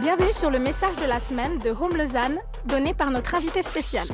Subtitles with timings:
[0.00, 4.08] Bienvenue sur le message de la semaine de Home Lausanne, donné par notre invité spécial.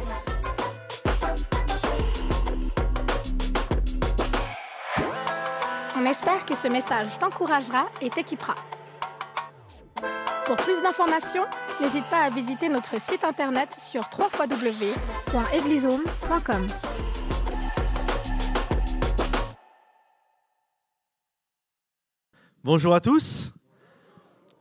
[5.97, 8.57] On espère que ce message t'encouragera et t'équipera.
[10.47, 11.45] Pour plus d'informations,
[11.81, 16.67] n'hésite pas à visiter notre site internet sur www.eglisehome.com.
[22.65, 23.53] Bonjour à tous.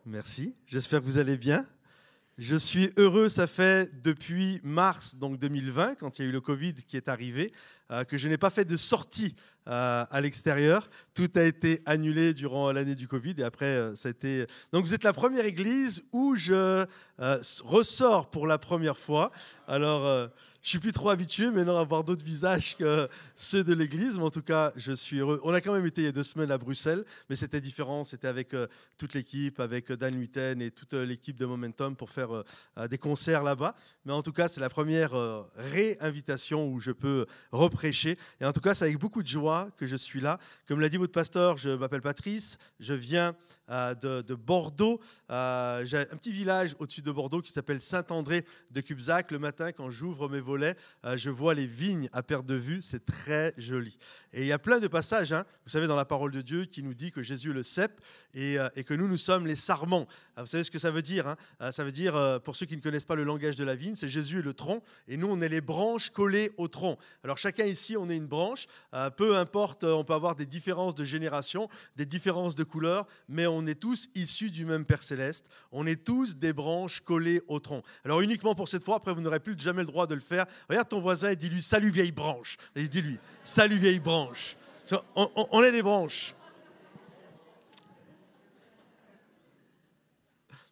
[0.05, 0.55] Merci.
[0.65, 1.63] J'espère que vous allez bien.
[2.39, 6.41] Je suis heureux, ça fait depuis mars donc 2020, quand il y a eu le
[6.41, 7.53] Covid qui est arrivé,
[7.91, 9.35] euh, que je n'ai pas fait de sortie
[9.67, 10.89] euh, à l'extérieur.
[11.13, 14.47] Tout a été annulé durant l'année du Covid et après, euh, ça a été...
[14.73, 16.83] Donc vous êtes la première église où je
[17.63, 19.31] ressors pour la première fois.
[19.67, 20.29] Alors
[20.61, 24.23] je suis plus trop habitué maintenant à voir d'autres visages que ceux de l'église, mais
[24.23, 25.41] en tout cas, je suis heureux.
[25.43, 28.03] On a quand même été il y a deux semaines à Bruxelles, mais c'était différent.
[28.03, 31.95] C'était avec euh, toute l'équipe, avec euh, Dan Huiten et toute euh, l'équipe de Momentum
[31.95, 32.43] pour faire
[32.89, 33.75] des concerts là-bas.
[34.05, 35.13] Mais en tout cas, c'est la première
[35.55, 38.17] réinvitation où je peux reprêcher.
[38.39, 40.39] Et en tout cas, c'est avec beaucoup de joie que je suis là.
[40.67, 43.35] Comme l'a dit votre pasteur, je m'appelle Patrice, je viens
[43.71, 44.99] de, de, Bordeaux.
[45.29, 49.31] J'ai un petit village au-dessus de Bordeaux qui s'appelle Saint-André de Cubzac.
[49.31, 50.41] Le matin, quand j'ouvre mes
[51.05, 53.97] euh, je vois les vignes à perte de vue, c'est très joli.
[54.33, 56.65] Et il y a plein de passages, hein, vous savez, dans la parole de Dieu
[56.65, 58.01] qui nous dit que Jésus est le cep
[58.33, 60.07] et, euh, que nous, nous sommes les sarments.
[60.37, 61.37] vous savez ce que ça veut dire hein?
[61.61, 63.95] Euh, Ça veut dire, pour ceux qui ne connaissent pas le langage de la vigne,
[63.95, 66.97] c'est Jésus est le tronc et nous, on est les branches collées au tronc.
[67.23, 68.67] Alors chacun ici, on est une branche,
[69.17, 73.60] peu importe, on peut avoir des différences de génération, des différences de couleur, mais on
[73.67, 77.83] est tous issus du même Père céleste, on est tous des branches collées au tronc.
[78.05, 80.45] Alors uniquement pour cette fois, après vous n'aurez plus jamais le droit de le faire,
[80.69, 82.57] Regarde ton voisin et dis-lui Salut vieille branche.
[82.75, 84.55] Et dis-lui Salut vieille branche.
[85.15, 86.33] On, est des branches.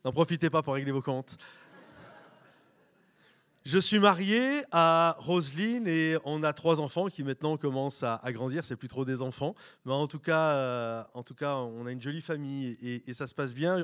[0.03, 1.37] N'en profitez pas pour régler vos comptes.
[3.65, 8.63] Je suis marié à Roselyne et on a trois enfants qui maintenant commencent à, grandir.
[8.63, 9.53] C'est plus trop des enfants,
[9.85, 13.27] mais en tout cas, euh, en tout cas, on a une jolie famille et, ça
[13.27, 13.83] se passe bien.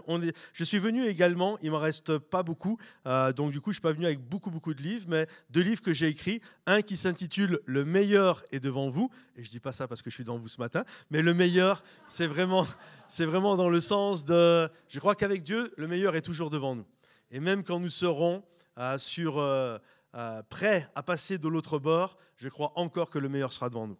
[0.54, 1.58] Je suis venu également.
[1.62, 4.50] Il m'en reste pas beaucoup, euh, donc du coup, je suis pas venu avec beaucoup
[4.50, 6.42] beaucoup de livres, mais deux livres que j'ai écrits.
[6.66, 10.10] Un qui s'intitule Le meilleur est devant vous, et je dis pas ça parce que
[10.10, 12.66] je suis devant vous ce matin, mais le meilleur, c'est vraiment,
[13.10, 16.76] c'est vraiment dans le sens de, je crois qu'avec Dieu, le meilleur est toujours devant
[16.76, 16.86] nous.
[17.30, 18.42] Et même quand nous serons
[18.78, 19.78] euh, sur, euh,
[20.16, 23.88] euh, prêt à passer de l'autre bord, je crois encore que le meilleur sera devant
[23.88, 23.98] nous.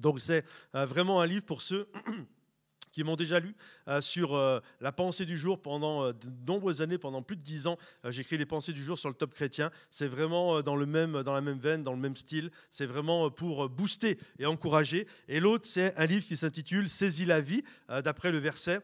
[0.00, 1.88] Donc c'est vraiment un livre pour ceux
[2.90, 3.54] qui m'ont déjà lu
[4.00, 4.36] sur
[4.80, 7.78] la pensée du jour pendant de nombreuses années, pendant plus de dix ans.
[8.08, 9.70] J'écris les pensées du jour sur le top chrétien.
[9.90, 12.50] C'est vraiment dans, le même, dans la même veine, dans le même style.
[12.72, 15.06] C'est vraiment pour booster et encourager.
[15.28, 18.80] Et l'autre, c'est un livre qui s'intitule Saisis la vie, d'après le verset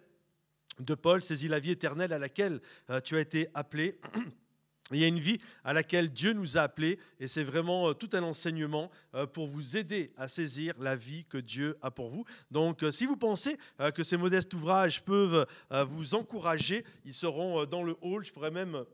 [0.78, 2.60] de Paul, Saisis la vie éternelle à laquelle
[3.02, 3.98] tu as été appelé.
[4.92, 7.94] Il y a une vie à laquelle Dieu nous a appelés et c'est vraiment euh,
[7.94, 12.10] tout un enseignement euh, pour vous aider à saisir la vie que Dieu a pour
[12.10, 12.24] vous.
[12.50, 13.58] Donc euh, si vous pensez
[13.94, 15.46] que ces modestes ouvrages peuvent
[15.88, 18.24] vous encourager, ils seront dans le hall.
[18.24, 18.84] Je pourrais même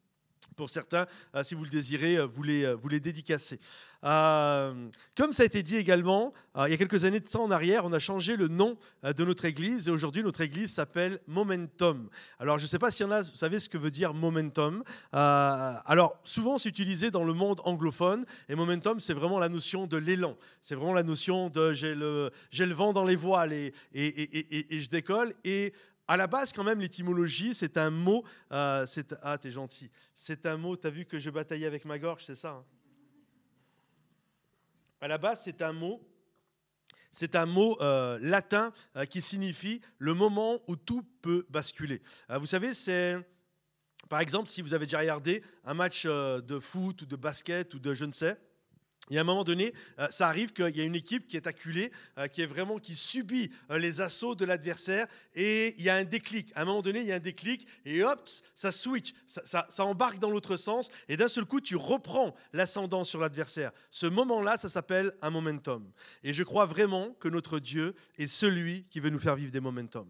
[0.56, 1.06] pour certains,
[1.42, 3.58] si vous le désirez, vous les, vous les dédicacer.
[4.06, 7.84] Comme ça a été dit également, il y a quelques années de ça en arrière,
[7.84, 12.08] on a changé le nom de notre église et aujourd'hui notre église s'appelle Momentum.
[12.38, 14.84] Alors je ne sais pas a, vous savez ce que veut dire Momentum.
[15.12, 19.96] alors souvent c'est utilisé dans le monde anglophone et Momentum c'est vraiment la notion de
[19.96, 20.36] l'élan.
[20.60, 22.30] C'est vraiment la notion de j'ai le,
[22.74, 25.32] vent dans les voiles et, je décolle.
[25.44, 25.72] Et
[26.08, 28.24] à la base, quand même, l'étymologie, c'est un mot.
[28.52, 28.86] Euh,
[29.22, 29.90] ah, t'es gentil.
[30.14, 30.76] C'est un mot.
[30.76, 32.75] T'as vu que je bataillais avec ma gorge, c'est ça hein?
[35.00, 36.00] À la base, c'est un mot.
[37.12, 42.02] C'est un mot euh, latin euh, qui signifie le moment où tout peut basculer.
[42.28, 43.16] vous savez, c'est.
[44.08, 47.80] Par exemple, si vous avez déjà regardé un match de foot ou de basket ou
[47.80, 48.38] de je ne sais,
[49.10, 51.46] et à un moment donné, euh, ça arrive qu'il y a une équipe qui est
[51.46, 55.90] acculée, euh, qui est vraiment qui subit euh, les assauts de l'adversaire, et il y
[55.90, 56.50] a un déclic.
[56.54, 60.18] À un moment donné, il y a un déclic, et hop, ça switch, ça, embarque
[60.18, 63.72] dans l'autre sens, et d'un seul coup, tu reprends l'ascendant sur l'adversaire.
[63.90, 65.90] Ce moment-là, ça s'appelle un momentum.
[66.24, 69.60] Et je crois vraiment que notre Dieu est celui qui veut nous faire vivre des
[69.60, 70.08] momentum.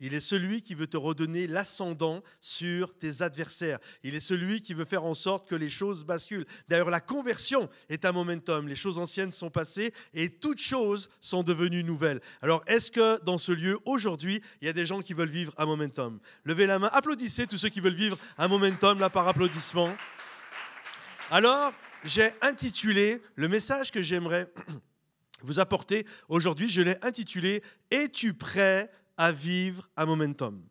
[0.00, 3.78] Il est celui qui veut te redonner l'ascendant sur tes adversaires.
[4.02, 6.46] Il est celui qui veut faire en sorte que les choses basculent.
[6.68, 8.68] D'ailleurs, la conversion est un momentum.
[8.68, 12.20] Les choses anciennes sont passées et toutes choses sont devenues nouvelles.
[12.42, 15.54] Alors, est-ce que dans ce lieu, aujourd'hui, il y a des gens qui veulent vivre
[15.56, 16.20] un momentum?
[16.44, 19.96] Levez la main, applaudissez tous ceux qui veulent vivre un momentum, là, par applaudissement.
[21.30, 21.72] Alors,
[22.04, 24.52] j'ai intitulé le message que j'aimerais
[25.42, 30.62] vous apporter aujourd'hui, je l'ai intitulé Es-tu prêt à vivre un momentum.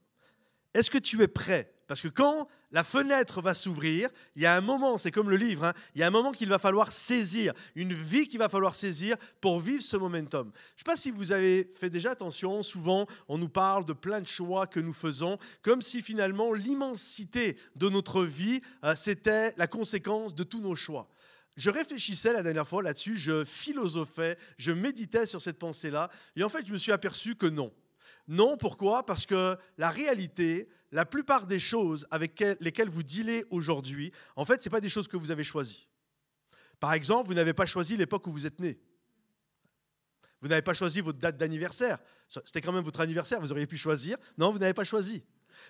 [0.74, 1.72] Est-ce que tu es prêt?
[1.88, 5.38] Parce que quand la fenêtre va s'ouvrir, il y a un moment, c'est comme le
[5.38, 8.50] livre, hein, il y a un moment qu'il va falloir saisir, une vie qu'il va
[8.50, 10.52] falloir saisir pour vivre ce momentum.
[10.54, 13.94] Je ne sais pas si vous avez fait déjà attention, souvent on nous parle de
[13.94, 19.54] plein de choix que nous faisons, comme si finalement l'immensité de notre vie, euh, c'était
[19.58, 21.08] la conséquence de tous nos choix.
[21.56, 26.50] Je réfléchissais la dernière fois là-dessus, je philosophais, je méditais sur cette pensée-là, et en
[26.50, 27.72] fait je me suis aperçu que non.
[28.28, 29.06] Non, pourquoi?
[29.06, 34.62] Parce que la réalité, la plupart des choses avec lesquelles vous dealez aujourd'hui, en fait,
[34.62, 35.88] ce n'est pas des choses que vous avez choisies.
[36.80, 38.80] Par exemple, vous n'avez pas choisi l'époque où vous êtes né.
[40.42, 42.00] Vous n'avez pas choisi votre date d'anniversaire.
[42.28, 44.18] C'était quand même votre anniversaire, vous auriez pu choisir.
[44.38, 45.24] Non, vous n'avez pas choisi.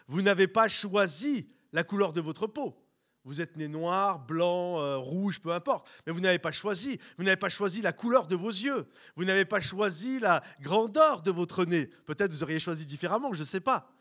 [0.08, 2.85] Vous n'avez pas choisi la couleur de votre peau.
[3.26, 5.90] Vous êtes né noir, blanc, euh, rouge, peu importe.
[6.06, 7.00] Mais vous n'avez pas choisi.
[7.18, 8.86] Vous n'avez pas choisi la couleur de vos yeux.
[9.16, 11.88] Vous n'avez pas choisi la grandeur de votre nez.
[12.06, 13.92] Peut-être vous auriez choisi différemment, je ne sais pas.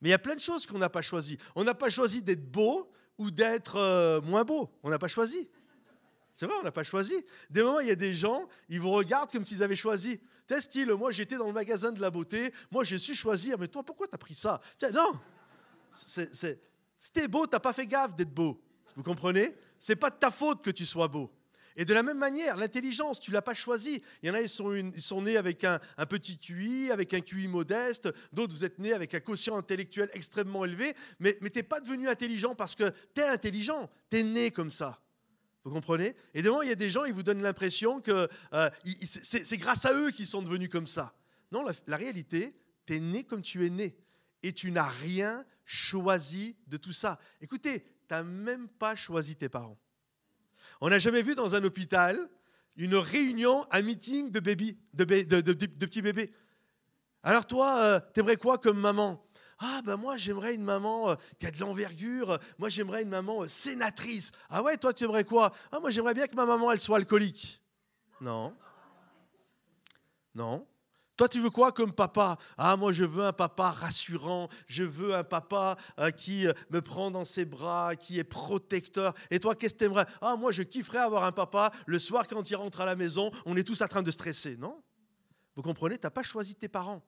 [0.00, 1.36] Mais il y a plein de choses qu'on n'a pas choisi.
[1.56, 2.88] On n'a pas choisi d'être beau
[3.18, 4.70] ou d'être euh, moins beau.
[4.84, 5.48] On n'a pas choisi.
[6.32, 7.24] C'est vrai, on n'a pas choisi.
[7.50, 10.20] Des moments, il y a des gens, ils vous regardent comme s'ils avaient choisi.
[10.46, 13.68] T'es style, moi j'étais dans le magasin de la beauté, moi j'ai su choisir, mais
[13.68, 14.60] toi pourquoi t'as pris ça?
[14.78, 15.12] Tiens, Non,
[15.92, 16.60] c'est
[17.00, 18.62] si beau, tu n'as pas fait gaffe d'être beau.
[18.94, 19.56] Vous comprenez?
[19.78, 21.32] C'est pas de ta faute que tu sois beau.
[21.74, 24.02] Et de la même manière, l'intelligence, tu l'as pas choisie.
[24.22, 27.48] Il y en a, ils sont, sont nés avec un, petit QI, avec un QI
[27.48, 28.12] modeste.
[28.34, 30.94] D'autres, vous êtes nés avec un quotient intellectuel extrêmement élevé.
[31.20, 33.88] Mais, mais pas devenu intelligent parce que tu es intelligent.
[34.10, 35.00] Tu es né comme ça.
[35.64, 36.14] Vous comprenez?
[36.34, 38.70] Et devant, il y a des gens, ils vous donnent l'impression que euh,
[39.02, 41.14] c'est grâce à eux qu'ils sont devenus comme ça.
[41.50, 42.54] Non, la, la réalité,
[42.84, 43.96] tu es né comme tu es né.
[44.42, 47.20] Et tu n'as rien choisi de tout ça.
[47.40, 49.78] Écoutez, tu n'as même pas choisi tes parents.
[50.80, 52.28] On n'a jamais vu dans un hôpital
[52.76, 56.32] une réunion, un meeting de, baby, de, petits bébés.
[57.22, 59.24] Alors toi, euh, t'aimerais quoi comme maman?
[59.58, 63.42] Ah ben moi j'aimerais une maman euh, qui a de l'envergure, moi j'aimerais une maman
[63.42, 64.32] euh, sénatrice.
[64.48, 65.52] Ah ouais, toi tu aimerais quoi?
[65.70, 67.60] Ah moi j'aimerais bien que ma maman elle soit alcoolique.
[68.20, 68.56] Non.
[70.34, 70.66] Non.
[71.20, 72.38] Toi, tu veux quoi comme papa?
[72.56, 74.48] Ah, moi, je veux un papa rassurant.
[74.66, 79.12] Je veux un papa euh, qui euh, me prend dans ses bras, qui est protecteur.
[79.30, 81.72] Et toi, qu'est-ce que tu aimerais Ah, moi, je kifferais avoir un papa.
[81.84, 84.56] Le soir, quand il rentre à la maison, on est tous en train de stresser.
[84.56, 84.82] Non?
[85.56, 85.98] Vous comprenez?
[85.98, 87.02] Tu n'as pas choisi tes parents.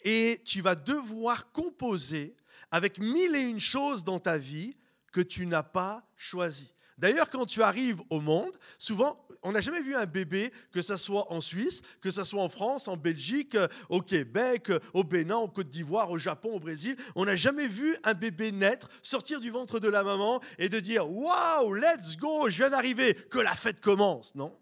[0.00, 2.36] Et tu vas devoir composer
[2.70, 4.78] avec mille et une choses dans ta vie
[5.12, 6.72] que tu n'as pas choisies.
[6.96, 10.96] D'ailleurs, quand tu arrives au monde, souvent, on n'a jamais vu un bébé, que ce
[10.96, 13.56] soit en Suisse, que ce soit en France, en Belgique,
[13.88, 16.96] au Québec, au Bénin, en Côte d'Ivoire, au Japon, au Brésil.
[17.14, 20.80] On n'a jamais vu un bébé naître, sortir du ventre de la maman et de
[20.80, 24.34] dire Waouh, let's go, je viens d'arriver, que la fête commence.
[24.34, 24.56] Non.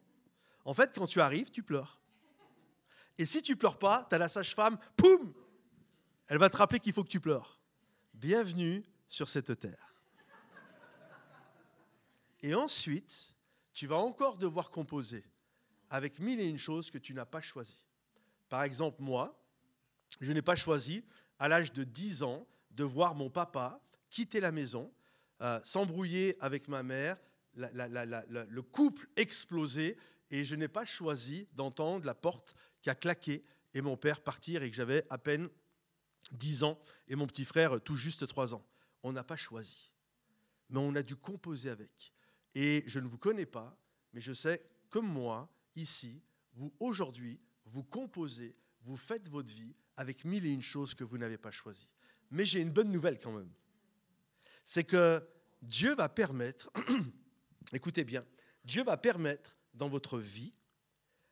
[0.65, 2.01] En fait, quand tu arrives, tu pleures.
[3.19, 5.33] Et si tu pleures pas, tu as la sage-femme, poum
[6.29, 7.61] Elle va te rappeler qu'il faut que tu pleures.
[8.13, 9.95] Bienvenue sur cette terre.
[12.43, 13.36] Et ensuite,
[13.77, 15.23] tu vas encore devoir composer
[15.91, 17.85] avec mille et une choses que tu n'as pas choisies.
[18.49, 19.39] Par exemple, moi,
[20.23, 21.05] je n'ai pas choisi,
[21.39, 23.79] à l'âge de 10 ans, de voir mon papa
[24.09, 24.91] quitter la maison,
[25.43, 27.19] euh, s'embrouiller avec ma mère,
[27.55, 29.99] le couple exploser,
[30.31, 33.43] et je n'ai pas choisi d'entendre la porte qui a claqué
[33.75, 35.51] et mon père partir et que j'avais à peine
[36.33, 38.65] 10 ans et mon petit frère tout juste 3 ans.
[39.03, 39.93] On n'a pas choisi,
[40.71, 42.16] mais on a dû composer avec.
[42.59, 43.79] Et je ne vous connais pas,
[44.15, 46.23] mais je sais, comme moi, ici,
[46.55, 51.19] vous aujourd'hui, vous composez, vous faites votre vie avec mille et une choses que vous
[51.19, 51.91] n'avez pas choisies.
[52.31, 53.53] Mais j'ai une bonne nouvelle quand même.
[54.65, 55.23] C'est que
[55.61, 56.71] Dieu va permettre,
[57.75, 58.25] écoutez bien,
[58.65, 60.55] Dieu va permettre dans votre vie,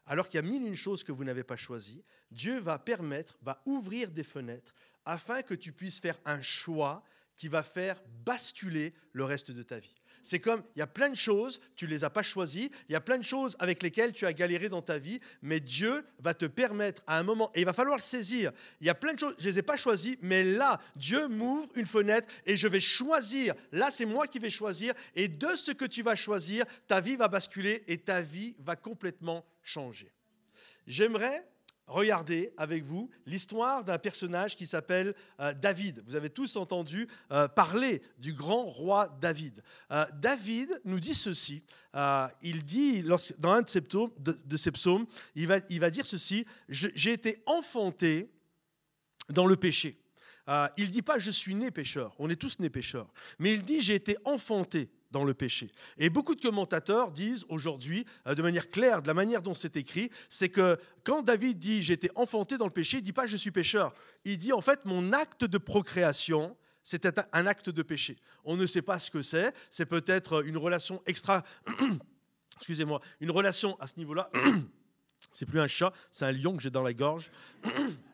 [0.04, 2.78] alors qu'il y a mille et une choses que vous n'avez pas choisies, Dieu va
[2.78, 4.74] permettre, va ouvrir des fenêtres
[5.06, 7.02] afin que tu puisses faire un choix
[7.34, 9.94] qui va faire basculer le reste de ta vie.
[10.24, 12.92] C'est comme, il y a plein de choses, tu ne les as pas choisies, il
[12.92, 16.02] y a plein de choses avec lesquelles tu as galéré dans ta vie, mais Dieu
[16.18, 18.50] va te permettre à un moment, et il va falloir le saisir,
[18.80, 21.28] il y a plein de choses, je ne les ai pas choisies, mais là, Dieu
[21.28, 25.54] m'ouvre une fenêtre et je vais choisir, là c'est moi qui vais choisir, et de
[25.56, 30.10] ce que tu vas choisir, ta vie va basculer et ta vie va complètement changer.
[30.86, 31.46] J'aimerais
[31.86, 36.02] regardez avec vous l'histoire d'un personnage qui s'appelle euh, David.
[36.06, 39.62] Vous avez tous entendu euh, parler du grand roi David.
[39.90, 41.62] Euh, David nous dit ceci.
[42.42, 43.02] il dit,
[43.38, 47.12] dans un de ses psaumes, de, ses psaumes il, va, il va dire ceci, j'ai
[47.12, 48.30] été enfanté
[49.28, 49.98] dans le péché.
[50.76, 53.62] il ne dit pas je suis né pécheur, on est tous nés pécheurs, mais il
[53.62, 55.70] dit j'ai été enfanté dans le péché.
[55.96, 59.76] Et beaucoup de commentateurs disent aujourd'hui, euh, de manière claire, de la manière dont c'est
[59.76, 63.26] écrit, c'est que quand David dit j'ai été enfanté dans le péché, il dit pas
[63.26, 63.94] je suis pécheur.
[64.24, 68.16] Il dit en fait mon acte de procréation c'était un acte de péché.
[68.44, 69.54] On ne sait pas ce que c'est.
[69.70, 71.42] C'est peut-être une relation extra.
[72.56, 74.30] Excusez-moi, une relation à ce niveau-là.
[75.32, 77.30] C'est plus un chat, c'est un lion que j'ai dans la gorge.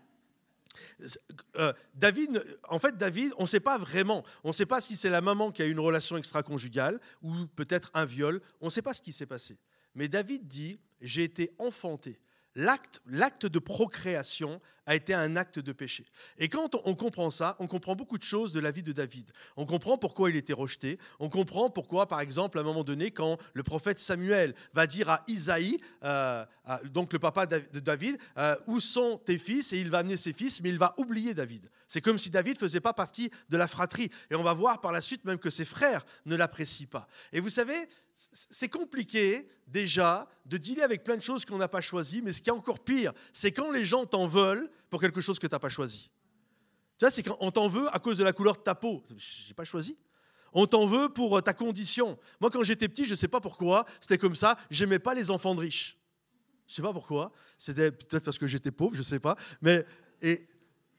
[1.57, 4.25] Euh, David, en fait, David, on ne sait pas vraiment.
[4.45, 7.91] On ne sait pas si c'est la maman qui a une relation extra-conjugale ou peut-être
[7.95, 8.41] un viol.
[8.61, 9.59] On ne sait pas ce qui s'est passé.
[9.95, 12.21] Mais David dit J'ai été enfanté
[12.55, 16.05] L'acte de procréation a été un acte de péché.
[16.39, 19.31] Et quand on comprend ça, on comprend beaucoup de choses de la vie de David.
[19.57, 20.99] On comprend pourquoi il était rejeté.
[21.21, 25.09] On comprend pourquoi, par exemple, à un moment donné, quand le prophète Samuel va dire
[25.09, 26.45] à Isaïe, euh,
[26.87, 29.73] donc le papa de David, euh, où sont tes fils?
[29.73, 31.71] Et il va amener ses fils, mais il va oublier David.
[31.87, 34.11] C'est comme si David ne faisait pas partie de la fratrie.
[34.31, 37.07] Et on va voir par la suite même que ses frères ne l'apprécient pas.
[37.33, 41.81] Et vous savez, c'est compliqué déjà de dealer avec plein de choses qu'on n'a pas
[41.81, 45.21] choisies, mais ce qui est encore pire, c'est quand les gens t'en veulent pour quelque
[45.21, 46.11] chose que tu n'as pas choisi.
[46.99, 49.03] Tu vois, c'est quand on t'en veut à cause de la couleur de ta peau.
[49.09, 49.97] Je n'ai pas choisi.
[50.53, 52.19] On t'en veut pour euh, ta condition.
[52.41, 55.31] Moi, quand j'étais petit, je ne sais pas pourquoi, c'était comme ça, j'aimais pas les
[55.31, 55.97] enfants de riches.
[56.67, 57.33] Je ne sais pas pourquoi.
[57.57, 59.37] C'était peut-être parce que j'étais pauvre, je ne sais pas.
[59.63, 59.87] Mais,
[60.21, 60.47] et,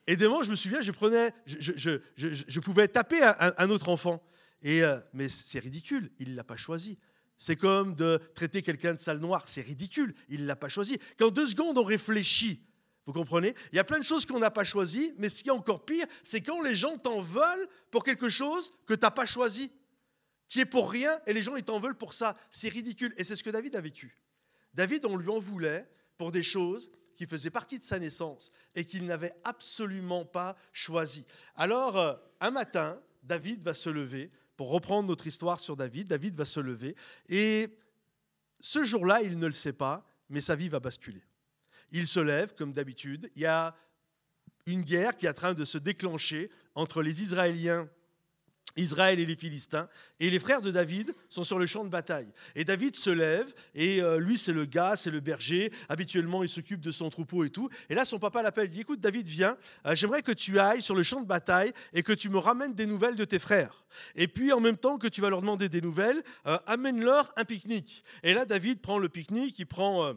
[0.08, 4.24] et je me souviens, je prenais, je, pouvais taper un, autre enfant.
[4.62, 6.98] Et, euh, mais c'est ridicule, il l'a pas choisi.
[7.42, 11.00] C'est comme de traiter quelqu'un de sale noir, c'est ridicule, il ne l'a pas choisi.
[11.18, 12.62] Quand deux secondes on réfléchit,
[13.08, 13.56] vous comprenez?
[13.72, 15.84] Il y a plein de choses qu'on n'a pas choisies, mais ce qui est encore
[15.84, 19.72] pire, c'est quand les gens t'en veulent pour quelque chose que tu n'as pas choisi.
[20.50, 22.38] Tu es pour rien et les gens ils t'en veulent pour ça.
[22.52, 23.12] C'est ridicule.
[23.18, 24.20] Et c'est ce que David a vécu.
[24.76, 28.86] David, on lui en voulait pour des choses qui faisaient partie de sa naissance et
[28.86, 31.26] qu'il n'avait absolument pas choisi.
[31.56, 34.30] Alors, euh, un matin, David va se lever
[34.62, 36.96] pour reprendre notre histoire sur David, David va se lever
[37.28, 37.68] et
[38.60, 41.24] ce jour-là, il ne le sait pas, mais sa vie va basculer.
[41.92, 43.76] Il se lève comme d'habitude, il y a
[44.68, 47.90] une guerre qui est en train de se déclencher entre les Israéliens
[48.76, 49.88] Israël et les Philistins.
[50.20, 52.32] Et les frères de David sont sur le champ de bataille.
[52.56, 55.72] Et David se lève, et euh, lui, c'est le gars, c'est le berger.
[55.90, 57.70] Habituellement, il s'occupe de son troupeau et tout.
[57.90, 60.82] Et là, son papa l'appelle, il dit Écoute, David, viens, euh, j'aimerais que tu ailles
[60.82, 63.86] sur le champ de bataille et que tu me ramènes des nouvelles de tes frères.
[64.16, 67.46] Et puis, en même temps que tu vas leur demander des nouvelles, euh, amène-leur un
[67.46, 68.04] pique-nique.
[68.24, 70.14] Et là, David prend le pique-nique, il prend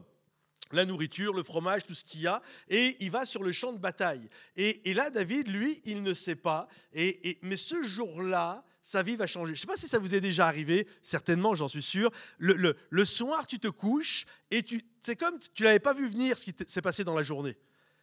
[0.72, 3.72] la nourriture, le fromage, tout ce qu'il y a, et il va sur le champ
[3.72, 4.28] de bataille.
[4.56, 6.68] Et, là, David, lui, il ne sait pas.
[6.92, 9.54] Et, mais ce jour-là, sa vie va changer.
[9.54, 12.10] Je ne sais pas si ça vous est déjà arrivé, certainement, j'en suis sûr.
[12.38, 14.62] Le, soir, tu te couches et
[15.00, 17.56] c'est comme tu l'avais pas vu venir ce qui s'est passé dans la journée.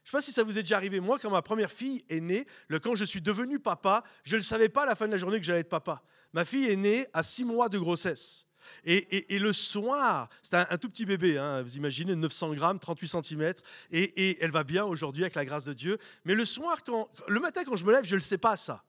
[0.04, 1.00] Je ne sais pas si ça vous est déjà arrivé.
[1.00, 4.42] Moi, quand ma première fille est née, le, quand je suis devenu papa, je ne
[4.42, 6.02] savais pas à la fin de la journée que j'allais être papa.
[6.34, 8.48] Ma fille est née à six mois de grossesse.
[8.86, 13.54] Et, le soir, c'est un, tout petit bébé, hein, vous imaginez, 900 grammes, 38 cm,
[13.92, 15.98] et, elle va bien aujourd'hui avec la grâce de Dieu.
[16.26, 18.58] Mais le soir, quand, le matin quand je me lève, je ne le sais pas
[18.58, 18.84] ça.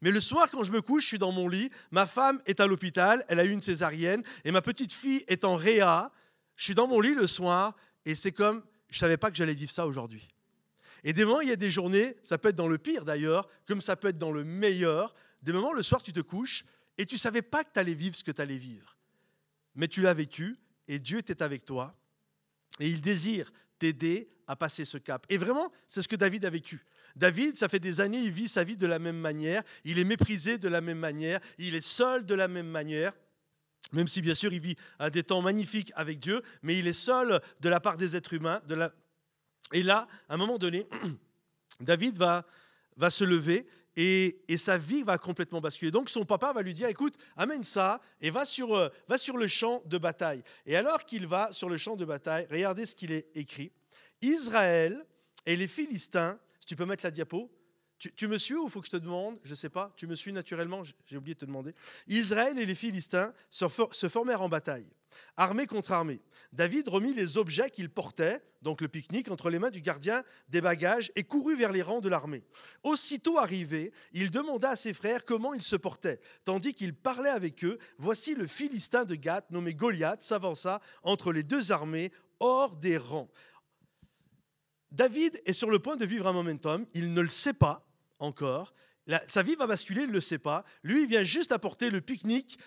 [0.00, 2.60] Mais le soir, quand je me couche, je suis dans mon lit, ma femme est
[2.60, 6.10] à l'hôpital, elle a eu une césarienne, et ma petite fille est en réa.
[6.56, 9.36] Je suis dans mon lit le soir, et c'est comme, je ne savais pas que
[9.36, 10.28] j'allais vivre ça aujourd'hui.
[11.04, 13.48] Et des moments, il y a des journées, ça peut être dans le pire d'ailleurs,
[13.66, 15.14] comme ça peut être dans le meilleur.
[15.42, 16.64] Des moments, le soir, tu te couches
[16.98, 18.95] et tu ne savais pas que tu allais vivre ce que tu allais vivre
[19.76, 21.96] mais tu l'as vécu et Dieu était avec toi
[22.80, 25.26] et il désire t'aider à passer ce cap.
[25.28, 26.84] Et vraiment, c'est ce que David a vécu.
[27.14, 30.04] David, ça fait des années, il vit sa vie de la même manière, il est
[30.04, 33.12] méprisé de la même manière, il est seul de la même manière.
[33.92, 36.92] Même si bien sûr il vit à des temps magnifiques avec Dieu, mais il est
[36.92, 38.60] seul de la part des êtres humains.
[39.72, 40.86] Et là, à un moment donné,
[41.80, 42.44] David va,
[42.96, 45.90] va se lever et, sa vie va complètement basculer.
[45.90, 49.36] Donc son papa va lui dire, écoute, amène ça et va sur, euh, va sur
[49.36, 50.42] le champ de bataille.
[50.66, 53.72] Et alors qu'il va sur le champ de bataille, regardez ce qu'il est écrit.
[54.20, 55.04] Israël
[55.46, 57.50] et les Philistins, si tu peux mettre la diapo,
[57.98, 59.38] tu, me suis ou faut que je te demande?
[59.42, 59.92] Je ne sais pas.
[59.96, 60.82] Tu me suis naturellement?
[61.06, 61.74] J'ai oublié de te demander.
[62.06, 64.86] Israël et les Philistins se formèrent en bataille,
[65.36, 66.20] armée contre armée.
[66.52, 70.60] David remit les objets qu'il portait, donc le pique-nique, entre les mains du gardien des
[70.60, 72.44] bagages et courut vers les rangs de l'armée.
[72.82, 76.20] Aussitôt arrivé, il demanda à ses frères comment ils se portaient.
[76.44, 81.42] Tandis qu'il parlait avec eux, voici le Philistin de Gath, nommé Goliath, s'avança entre les
[81.42, 83.30] deux armées hors des rangs.
[84.92, 87.85] David est sur le point de vivre un momentum, il ne le sait pas,
[88.18, 88.74] encore.
[89.28, 90.64] sa vie va basculer, il ne le sait pas.
[90.82, 92.58] Lui, il vient juste apporter le pique-nique.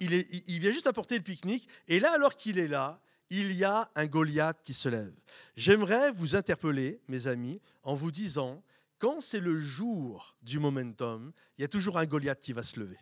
[0.00, 0.12] il,
[0.46, 1.68] il, vient juste apporter le pique-nique.
[1.88, 3.00] Et là, alors qu'il est là,
[3.30, 5.14] il y a un Goliath qui se lève.
[5.56, 8.62] J'aimerais vous interpeller, mes amis, en vous disant,
[8.98, 12.80] quand c'est le jour du momentum, il y a toujours un Goliath qui va se
[12.80, 12.98] lever.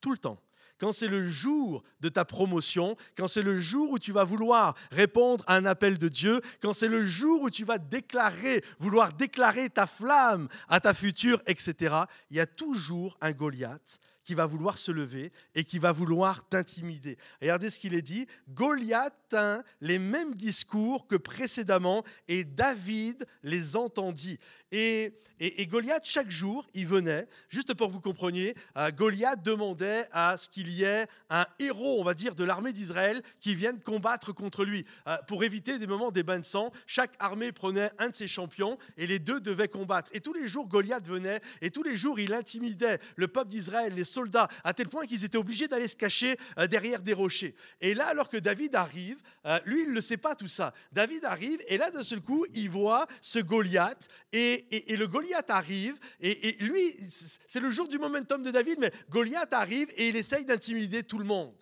[0.00, 0.40] Tout le temps.
[0.78, 4.74] Quand c'est le jour de ta promotion, quand c'est le jour où tu vas vouloir
[4.90, 9.12] répondre à un appel de Dieu, quand c'est le jour où tu vas déclarer, vouloir
[9.12, 11.94] déclarer ta flamme à ta future, etc.,
[12.30, 16.48] il y a toujours un Goliath qui va vouloir se lever et qui va vouloir
[16.48, 17.16] t'intimider.
[17.40, 18.26] Regardez ce qu'il est dit.
[18.48, 24.38] Goliath tint les mêmes discours que précédemment et David les entendit.
[24.72, 30.06] Et, et, Goliath, chaque jour, il venait, juste pour que vous compreniez, euh, Goliath demandait
[30.12, 33.80] à ce qu'il y ait un héros, on va dire, de l'armée d'Israël qui vienne
[33.80, 34.84] combattre contre lui.
[35.06, 38.28] Euh, pour éviter des moments des bains de sang, chaque armée prenait un de ses
[38.28, 40.10] champions et les deux devaient combattre.
[40.14, 43.92] Et tous les jours, Goliath venait et tous les jours, il intimidait le peuple d'Israël,
[43.94, 47.54] les soldats, à tel point qu'ils étaient obligés d'aller se cacher euh, derrière des rochers.
[47.80, 49.18] Et là, alors que David arrive,
[49.66, 50.72] lui, il ne sait pas tout ça.
[50.92, 55.50] David arrive et là, d'un seul coup, il voit ce Goliath et et, le Goliath
[55.50, 56.94] arrive, et, lui,
[57.46, 61.18] c'est le jour du momentum de David, mais Goliath arrive et il essaye d'intimider tout
[61.18, 61.54] le monde.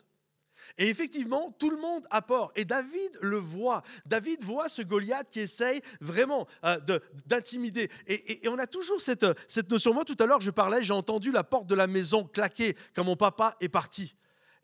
[0.78, 2.56] Et effectivement, tout le monde apporte.
[2.58, 3.82] Et David le voit.
[4.06, 6.78] David voit ce Goliath qui essaye vraiment euh,
[7.26, 7.90] d'intimider.
[8.06, 9.94] Et, on a toujours cette, cette notion.
[9.94, 13.04] Moi, tout à l'heure, je parlais, j'ai entendu la porte de la maison claquer quand
[13.04, 14.14] mon papa est parti.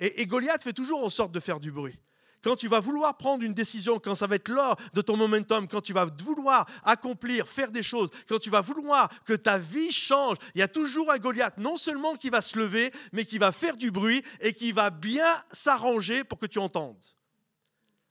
[0.01, 1.99] Et, Goliath fait toujours en sorte de faire du bruit
[2.43, 5.67] quand tu vas vouloir prendre une décision, quand ça va être l'heure de ton momentum,
[5.69, 9.93] quand tu vas vouloir accomplir, faire des choses, quand tu vas vouloir que ta vie
[9.93, 13.39] change, il y a toujours un Goliath, non seulement qui va se lever, mais qui
[13.39, 17.03] va faire du bruit et qui va bien s'arranger pour que tu entendes.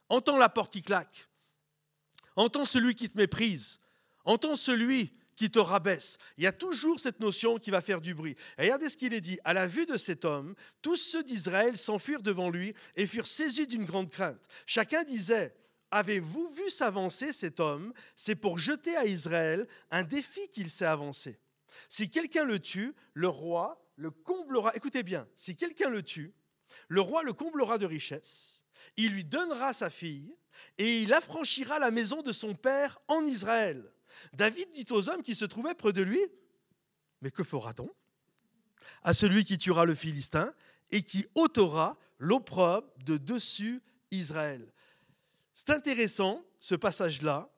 [0.10, 1.28] Entends la porte qui claque.
[2.36, 3.80] Entends celui qui te méprise.
[4.26, 6.18] Entends celui qui te rabaisse.
[6.38, 8.36] Il y a toujours cette notion qui va faire du bruit.
[8.58, 9.40] regardez ce qu'il est dit.
[9.46, 13.68] À la vue de cet homme, tous ceux d'Israël s'enfuirent devant lui et furent saisis
[13.68, 14.42] d'une grande crainte.
[14.66, 15.56] Chacun disait,
[15.92, 17.94] Avez-vous vu s'avancer cet homme?
[18.16, 21.40] C'est pour jeter à Israël un défi qu'il s'est avancé.
[21.88, 24.76] Si quelqu'un le tue, le roi le comblera.
[24.76, 26.34] Écoutez bien, si quelqu'un le tue,
[26.90, 28.66] le roi le comblera de richesses,
[28.98, 30.36] il lui donnera sa fille
[30.78, 33.90] et il affranchira la maison de son père en Israël.
[34.34, 36.22] David dit aux hommes qui se trouvaient près de lui,
[37.22, 37.90] mais que fera-t-on?
[39.04, 40.52] À celui qui tuera le Philistin
[40.92, 44.72] et qui ôtera l'opprobre de dessus Israël.
[45.54, 47.50] C'est intéressant, ce passage-là.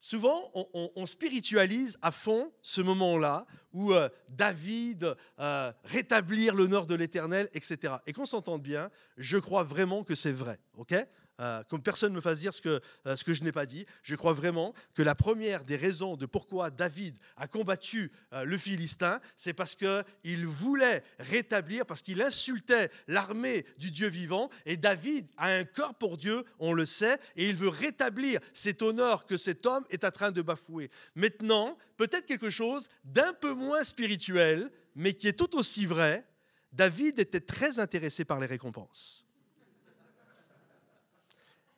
[0.00, 7.48] Souvent, on, spiritualise à fond ce moment-là où euh, David euh, rétablir l'honneur de l'Éternel,
[7.54, 7.94] etc.
[8.06, 10.58] Et qu'on s'entende bien, je crois vraiment que c'est vrai.
[10.76, 10.94] ok?
[11.40, 13.66] Euh, comme personne ne me fasse dire ce que, euh, ce que je n'ai pas
[13.66, 18.44] dit, je crois vraiment que la première des raisons de pourquoi David a combattu euh,
[18.44, 24.76] le Philistin, c'est parce qu'il voulait rétablir, parce qu'il insultait l'armée du Dieu vivant, et
[24.76, 29.24] David a un corps pour Dieu, on le sait, et il veut rétablir cet honneur
[29.26, 30.90] que cet homme est en train de bafouer.
[31.14, 36.26] Maintenant, peut-être quelque chose d'un peu moins spirituel, mais qui est tout aussi vrai,
[36.72, 39.24] David était très intéressé par les récompenses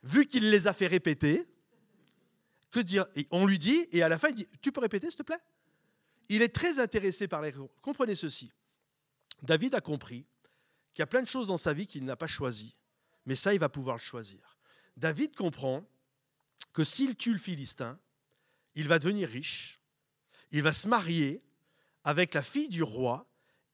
[0.04, 1.46] vu qu'il les a fait répéter,
[3.30, 5.40] On lui dit, et à la fin, il dit Tu peux répéter, s'il te plaît?
[6.28, 7.52] Il est très intéressé par les.
[7.82, 8.50] Comprenez ceci.
[9.42, 10.26] David a compris
[10.92, 12.76] qu'il y a plein de choses dans sa vie qu'il n'a pas choisies,
[13.26, 14.58] mais ça, il va pouvoir le choisir.
[14.96, 15.84] David comprend
[16.72, 17.98] que s'il tue le Philistin,
[18.74, 19.80] il va devenir riche,
[20.50, 21.42] il va se marier
[22.04, 23.26] avec la fille du roi,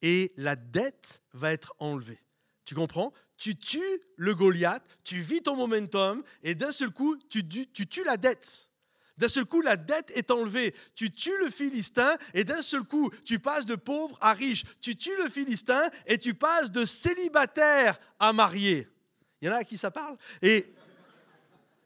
[0.02, 2.22] et la dette va être enlevée.
[2.70, 3.12] Tu comprends?
[3.36, 8.04] Tu tues le Goliath, tu vis ton momentum, et d'un seul coup, tu, tu tues
[8.04, 8.70] la dette.
[9.18, 10.72] D'un seul coup, la dette est enlevée.
[10.94, 14.62] Tu tues le Philistin et d'un seul coup, tu passes de pauvre à riche.
[14.80, 18.86] Tu tues le Philistin et tu passes de célibataire à marié.
[19.42, 20.16] Il y en a à qui ça parle?
[20.40, 20.72] Et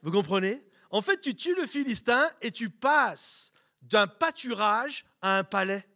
[0.02, 0.62] vous comprenez?
[0.90, 5.88] En fait, tu tues le Philistin et tu passes d'un pâturage à un palais.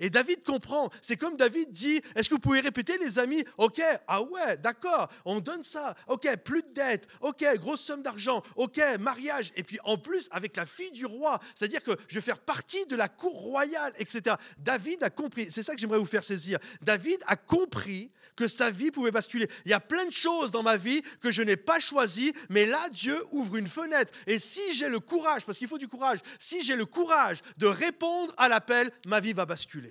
[0.00, 0.90] Et David comprend.
[1.02, 3.44] C'est comme David dit, est-ce que vous pouvez répéter les amis?
[3.58, 5.94] Ok, ah ouais, d'accord, on donne ça.
[6.06, 7.06] Ok, plus de dettes.
[7.20, 8.42] Ok, grosse somme d'argent.
[8.56, 9.52] Ok, mariage.
[9.56, 11.40] Et puis en plus, avec la fille du roi.
[11.54, 14.36] C'est-à-dire que je vais faire partie de la cour royale, etc.
[14.58, 16.58] David a compris, c'est ça que j'aimerais vous faire saisir.
[16.82, 19.48] David a compris que sa vie pouvait basculer.
[19.64, 22.66] Il y a plein de choses dans ma vie que je n'ai pas choisies, mais
[22.66, 24.12] là, Dieu ouvre une fenêtre.
[24.26, 27.66] Et si j'ai le courage, parce qu'il faut du courage, si j'ai le courage de
[27.66, 29.85] répondre à l'appel, ma vie va basculer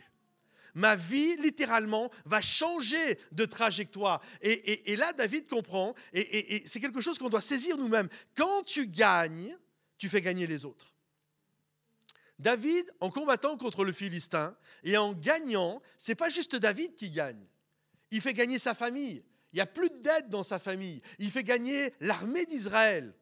[0.76, 4.22] ma vie, littéralement, va changer de trajectoire.
[4.42, 8.10] Et, là, David comprend, et, c'est quelque chose qu'on doit saisir nous-mêmes.
[8.36, 9.58] Quand tu gagnes,
[9.98, 10.94] tu fais gagner les autres.
[12.38, 17.46] David, en combattant contre le Philistin et en gagnant, c'est pas juste David qui gagne.
[18.12, 19.24] Il fait gagner sa famille.
[19.54, 21.02] Il n'y a plus de dette dans sa famille.
[21.18, 23.14] Il fait gagner l'armée d'Israël.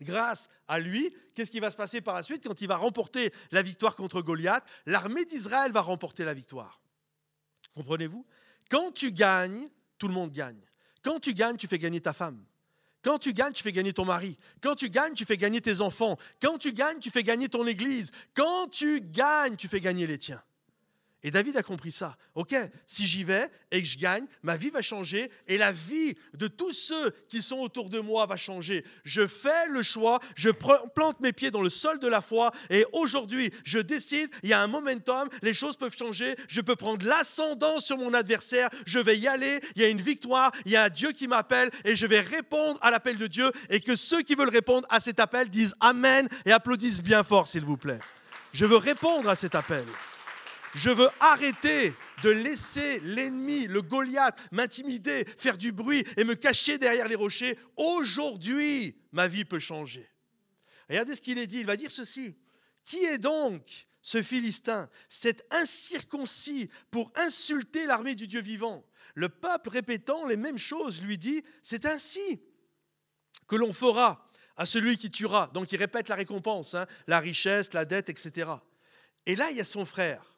[0.00, 3.32] Grâce à lui, qu'est-ce qui va se passer par la suite quand il va remporter
[3.50, 4.64] la victoire contre Goliath?
[4.86, 6.80] L'armée d'Israël va remporter la victoire.
[7.74, 8.26] Comprenez-vous?
[8.70, 10.60] Quand tu gagnes, tout le monde gagne.
[11.02, 12.44] Quand tu gagnes, tu fais gagner ta femme.
[13.02, 14.38] Quand tu gagnes, tu fais gagner ton mari.
[14.60, 16.16] Quand tu gagnes, tu fais gagner tes enfants.
[16.40, 18.12] Quand tu gagnes, tu fais gagner ton église.
[18.34, 20.42] Quand tu gagnes, tu fais gagner les tiens.
[21.24, 22.16] Et David a compris ça.
[22.34, 22.54] Ok,
[22.86, 26.48] si j'y vais et que je gagne, ma vie va changer et la vie de
[26.48, 28.84] tous ceux qui sont autour de moi va changer.
[29.04, 32.84] Je fais le choix, je plante mes pieds dans le sol de la foi et
[32.92, 37.06] aujourd'hui, je décide, il y a un momentum, les choses peuvent changer, je peux prendre
[37.06, 40.76] l'ascendant sur mon adversaire, je vais y aller, il y a une victoire, il y
[40.76, 43.94] a un Dieu qui m'appelle et je vais répondre à l'appel de Dieu et que
[43.94, 47.76] ceux qui veulent répondre à cet appel disent Amen et applaudissent bien fort, s'il vous
[47.76, 48.00] plaît.
[48.52, 49.84] Je veux répondre à cet appel.
[50.74, 56.78] Je veux arrêter de laisser l'ennemi, le Goliath, m'intimider, faire du bruit et me cacher
[56.78, 57.58] derrière les rochers.
[57.76, 60.08] Aujourd'hui, ma vie peut changer.
[60.88, 61.60] Regardez ce qu'il est dit.
[61.60, 62.34] Il va dire ceci.
[62.84, 68.84] Qui est donc ce Philistin, cet incirconcis pour insulter l'armée du Dieu vivant?
[69.14, 72.42] Le peuple répétant les mêmes choses lui dit, c'est ainsi
[73.46, 75.50] que l'on fera à celui qui tuera.
[75.52, 78.50] Donc il répète la récompense, hein, la richesse, la dette, etc.
[79.26, 80.31] Et là, il y a son frère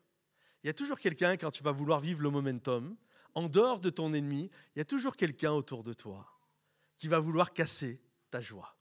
[0.65, 2.97] il y a toujours quelqu'un, quand tu vas vouloir vivre le momentum,
[3.35, 6.27] en dehors de ton ennemi, il y a toujours quelqu'un autour de toi
[6.97, 8.01] qui va vouloir casser
[8.31, 8.75] ta joie.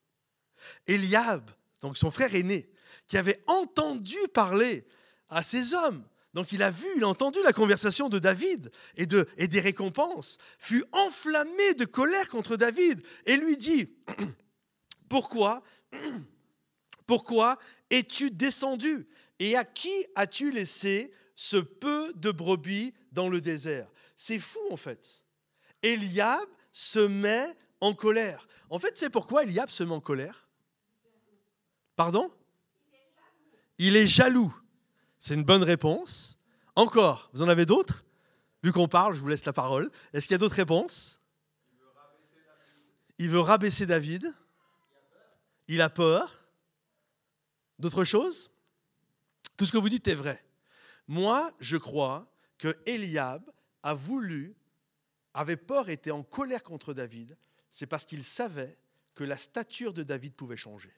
[0.88, 2.70] Eliab, donc son frère aîné,
[3.06, 4.86] qui avait entendu parler
[5.28, 9.06] à ces hommes, donc il a vu, il a entendu la conversation de David et,
[9.36, 13.90] et des récompenses, fut enflammé de colère contre David et lui dit,
[15.10, 15.64] pourquoi,
[17.08, 19.06] pourquoi es-tu descendu
[19.40, 23.90] et à qui as-tu laissé ce peu de brebis dans le désert.
[24.16, 25.26] C'est fou en fait.
[25.82, 28.48] Eliab se met en colère.
[28.70, 30.48] En fait, c'est pourquoi Eliab se met en colère?
[31.96, 32.32] Pardon?
[33.78, 34.56] Il est jaloux.
[35.18, 36.38] C'est une bonne réponse.
[36.76, 38.04] Encore, vous en avez d'autres?
[38.64, 39.92] Vu qu'on parle, je vous laisse la parole.
[40.14, 41.20] Est-ce qu'il y a d'autres réponses?
[43.18, 44.34] Il veut rabaisser David.
[45.68, 46.46] Il a peur.
[47.78, 48.50] D'autres choses?
[49.58, 50.44] Tout ce que vous dites est vrai.
[51.08, 53.44] Moi, je crois que Eliab
[53.84, 54.56] a voulu,
[55.34, 57.38] avait peur, était en colère contre David,
[57.70, 58.78] c'est parce qu'il savait
[59.16, 60.94] que la stature de David pouvait changer.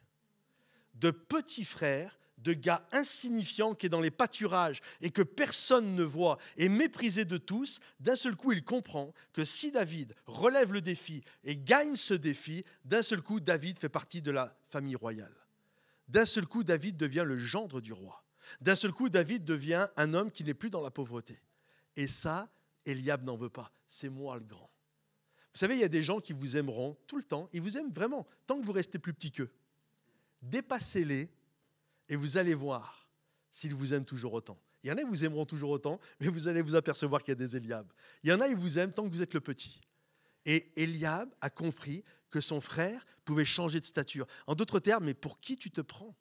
[0.94, 6.04] De petit frère, de gars insignifiant qui est dans les pâturages et que personne ne
[6.04, 10.82] voit et méprisé de tous, d'un seul coup il comprend que si David relève le
[10.82, 15.36] défi et gagne ce défi, d'un seul coup David fait partie de la famille royale.
[16.08, 18.25] D'un seul coup David devient le gendre du roi.
[18.62, 21.40] D'un seul coup, David devient un homme qui n'est plus dans la pauvreté.
[21.96, 22.50] Et ça,
[22.86, 23.72] Eliab n'en veut pas.
[23.88, 24.70] C'est moi le grand.
[25.54, 27.50] Vous savez, il y a des gens qui vous aimeront tout le temps.
[27.54, 29.50] Ils vous aiment vraiment, tant que vous restez plus petit qu'eux.
[30.42, 31.30] Dépassez-les
[32.10, 33.10] et vous allez voir
[33.50, 34.60] s'ils vous aiment toujours autant.
[34.84, 37.32] Il y en a qui vous aimeront toujours autant, mais vous allez vous apercevoir qu'il
[37.32, 37.92] y a des Eliab.
[38.24, 39.82] Il y en a qui vous aiment tant que vous êtes le petit.
[40.46, 44.28] Et Eliab a compris que son frère pouvait changer de stature.
[44.46, 46.16] En d'autres termes, mais pour qui tu te prends?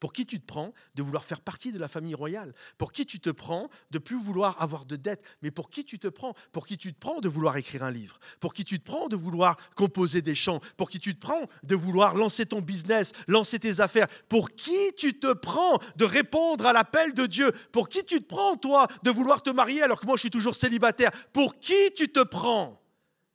[0.00, 2.54] Pour qui tu te prends de vouloir faire partie de la famille royale?
[2.76, 5.24] Pour qui tu te prends de plus vouloir avoir de dettes?
[5.42, 6.34] Mais pour qui tu te prends?
[6.52, 8.18] Pour qui tu te prends de vouloir écrire un livre?
[8.38, 10.60] Pour qui tu te prends de vouloir composer des chants?
[10.76, 14.06] Pour qui tu te prends de vouloir lancer ton business, lancer tes affaires?
[14.28, 17.50] Pour qui tu te prends de répondre à l'appel de Dieu?
[17.72, 20.30] Pour qui tu te prends, toi, de vouloir te marier alors que moi je suis
[20.30, 21.10] toujours célibataire?
[21.32, 22.80] Pour qui tu te prends?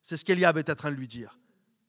[0.01, 1.39] C'est ce qu'Eliab est en train de lui dire.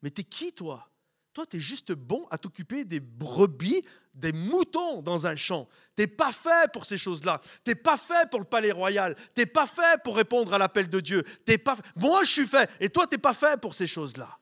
[0.02, 0.88] Mais t'es qui, toi?
[1.34, 5.68] Toi, tu es juste bon à t'occuper des brebis, des moutons dans un champ.
[5.96, 7.40] Tu n'es pas fait pour ces choses-là.
[7.64, 9.16] Tu n'es pas fait pour le palais royal.
[9.34, 11.24] Tu n'es pas fait pour répondre à l'appel de Dieu.
[11.44, 11.76] T'es pas...
[11.96, 12.70] Moi, je suis fait.
[12.78, 14.38] Et toi, tu n'es pas fait pour ces choses-là.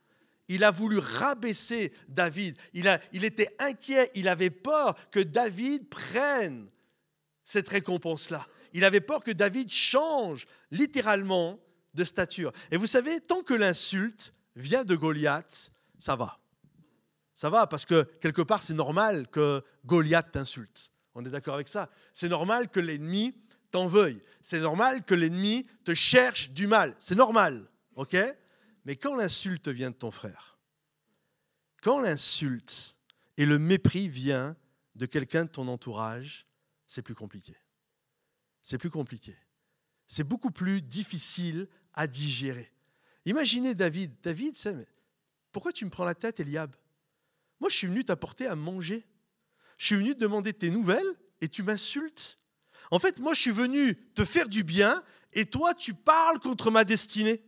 [0.48, 2.58] Il a voulu rabaisser David.
[2.74, 4.10] Il, a, il était inquiet.
[4.14, 6.68] Il avait peur que David prenne
[7.42, 8.46] cette récompense-là.
[8.74, 11.58] Il avait peur que David change littéralement
[11.94, 12.52] de stature.
[12.70, 16.38] Et vous savez, tant que l'insulte vient de Goliath, ça va.
[17.34, 20.92] Ça va, parce que quelque part, c'est normal que Goliath t'insulte.
[21.14, 23.34] On est d'accord avec ça C'est normal que l'ennemi
[23.70, 24.20] t'en veuille.
[24.40, 26.94] C'est normal que l'ennemi te cherche du mal.
[26.98, 28.16] C'est normal, ok?
[28.84, 30.58] Mais quand l'insulte vient de ton frère,
[31.82, 32.96] quand l'insulte
[33.36, 34.56] et le mépris vient
[34.94, 36.46] de quelqu'un de ton entourage,
[36.86, 37.56] c'est plus compliqué.
[38.62, 39.36] C'est plus compliqué.
[40.06, 42.70] C'est beaucoup plus difficile à digérer.
[43.24, 44.14] Imaginez David.
[44.22, 44.86] David, c'est,
[45.50, 46.74] pourquoi tu me prends la tête, Eliab?
[47.62, 49.06] Moi, je suis venu t'apporter à manger.
[49.78, 52.40] Je suis venu te demander tes nouvelles et tu m'insultes.
[52.90, 55.00] En fait, moi, je suis venu te faire du bien
[55.32, 57.40] et toi, tu parles contre ma destinée.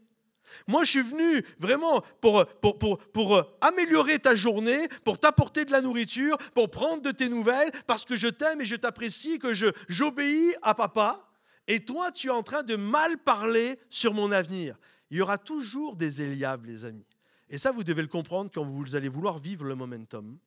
[0.69, 5.73] Moi, je suis venu vraiment pour, pour, pour, pour améliorer ta journée, pour t'apporter de
[5.73, 9.53] la nourriture, pour prendre de tes nouvelles, parce que je t'aime et je t'apprécie, que
[9.89, 11.29] j'obéis à papa.
[11.67, 14.79] Et toi, tu es en train de mal parler sur mon avenir.
[15.11, 17.14] il y aura toujours des Eliab, les amis.
[17.49, 20.39] Et ça, vous devez le comprendre quand vous allez vouloir vivre le momentum.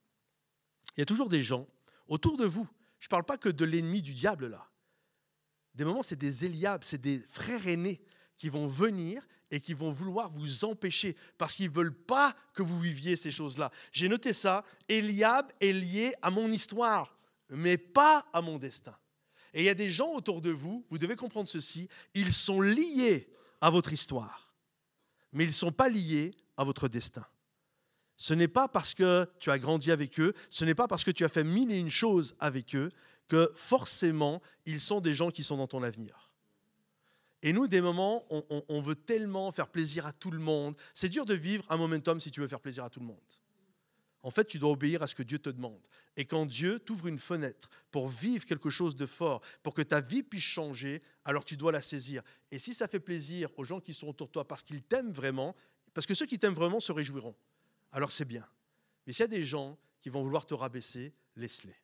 [0.96, 1.66] Il y a toujours des gens
[2.06, 2.68] autour de vous.
[2.98, 4.68] Je ne parle pas que de l'ennemi du diable là.
[5.74, 8.00] Des moments, c'est des Eliab, c'est des frères aînés
[8.36, 12.62] qui vont venir et qui vont vouloir vous empêcher parce qu'ils ne veulent pas que
[12.62, 13.70] vous viviez ces choses-là.
[13.92, 14.64] J'ai noté ça.
[14.88, 17.16] Eliab est lié à mon histoire,
[17.48, 18.96] mais pas à mon destin.
[19.54, 22.60] Et il y a des gens autour de vous, vous devez comprendre ceci, ils sont
[22.60, 23.30] liés
[23.60, 24.52] à votre histoire,
[25.32, 27.24] mais ils ne sont pas liés à votre destin.
[28.16, 31.10] Ce n'est pas parce que tu as grandi avec eux, ce n'est pas parce que
[31.10, 32.90] tu as fait mille et une choses avec eux
[33.28, 36.32] que forcément ils sont des gens qui sont dans ton avenir.
[37.42, 40.74] Et nous, des moments, on, on veut tellement faire plaisir à tout le monde.
[40.92, 43.16] C'est dur de vivre un momentum si tu veux faire plaisir à tout le monde.
[44.22, 45.80] En fait, tu dois obéir à ce que Dieu te demande.
[46.16, 50.00] Et quand Dieu t'ouvre une fenêtre pour vivre quelque chose de fort, pour que ta
[50.00, 52.22] vie puisse changer, alors tu dois la saisir.
[52.50, 55.12] Et si ça fait plaisir aux gens qui sont autour de toi parce qu'ils t'aiment
[55.12, 55.54] vraiment,
[55.94, 57.34] parce que ceux qui t'aiment vraiment se réjouiront,
[57.92, 58.46] alors c'est bien.
[59.06, 61.76] Mais s'il y a des gens qui vont vouloir te rabaisser, laisse-les.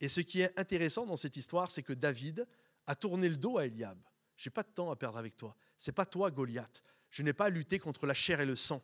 [0.00, 2.46] Et ce qui est intéressant dans cette histoire, c'est que David
[2.86, 3.98] a tourné le dos à Eliab.
[4.36, 5.54] Je n'ai pas de temps à perdre avec toi.
[5.76, 6.82] C'est pas toi, Goliath.
[7.10, 8.82] Je n'ai pas à lutter contre la chair et le sang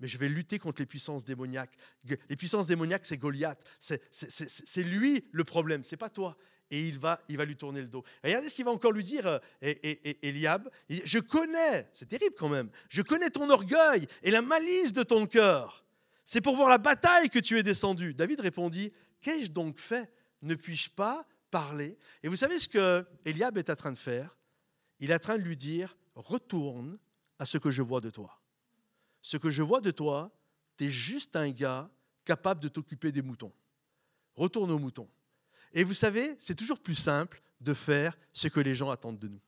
[0.00, 1.76] mais je vais lutter contre les puissances démoniaques.
[2.28, 3.64] Les puissances démoniaques, c'est Goliath.
[3.80, 6.36] C'est lui le problème, c'est pas toi.
[6.70, 8.04] Et il va, il va lui tourner le dos.
[8.22, 10.70] regardez ce qu'il va encore lui dire, euh, Eliab.
[10.88, 15.26] Je connais, c'est terrible quand même, je connais ton orgueil et la malice de ton
[15.26, 15.84] cœur.
[16.24, 18.12] C'est pour voir la bataille que tu es descendu.
[18.12, 20.12] David répondit, qu'ai-je donc fait?
[20.42, 21.96] Ne puis-je pas parler?
[22.22, 24.36] Et vous savez ce que Eliab est en train de faire?
[25.00, 26.98] Il est en train de lui dire, retourne
[27.38, 28.38] à ce que je vois de toi
[29.28, 30.30] ce que je vois de toi,
[30.76, 31.90] tu es juste un gars
[32.24, 33.52] capable de t'occuper des moutons.
[34.34, 35.08] Retourne aux moutons.
[35.72, 39.28] Et vous savez, c'est toujours plus simple de faire ce que les gens attendent de
[39.28, 39.40] nous.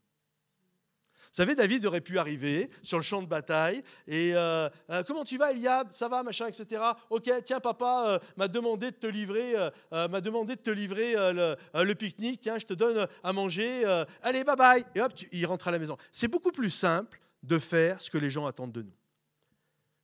[1.30, 5.22] Vous savez, David aurait pu arriver sur le champ de bataille et euh, euh, comment
[5.22, 5.86] tu vas, Eliab?
[5.92, 6.82] Ça va, machin, etc.
[7.08, 9.54] Ok, tiens, papa euh, m'a demandé de te livrer,
[9.92, 12.40] m'a demandé de te livrer le, pique-nique.
[12.40, 13.84] Tiens, je te donne à manger.
[14.22, 14.84] allez, bye bye.
[14.96, 15.96] Et hop, il rentre à la maison.
[16.10, 18.96] C'est beaucoup plus simple de faire ce que les gens attendent de nous.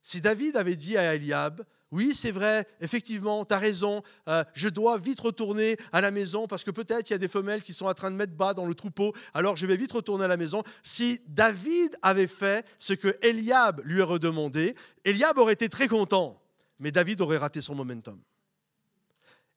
[0.02, 4.68] Si David avait dit à Eliab, oui, c'est vrai, effectivement, tu as raison, euh, je
[4.68, 7.72] dois vite retourner à la maison parce que peut-être il y a des femelles qui
[7.72, 10.29] sont en train de mettre bas dans le troupeau, alors je vais vite retourner à
[10.29, 10.64] la maison.
[10.83, 16.42] Si David avait fait ce que Eliab lui a redemandé, Eliab aurait été très content,
[16.81, 18.20] mais David aurait raté son momentum.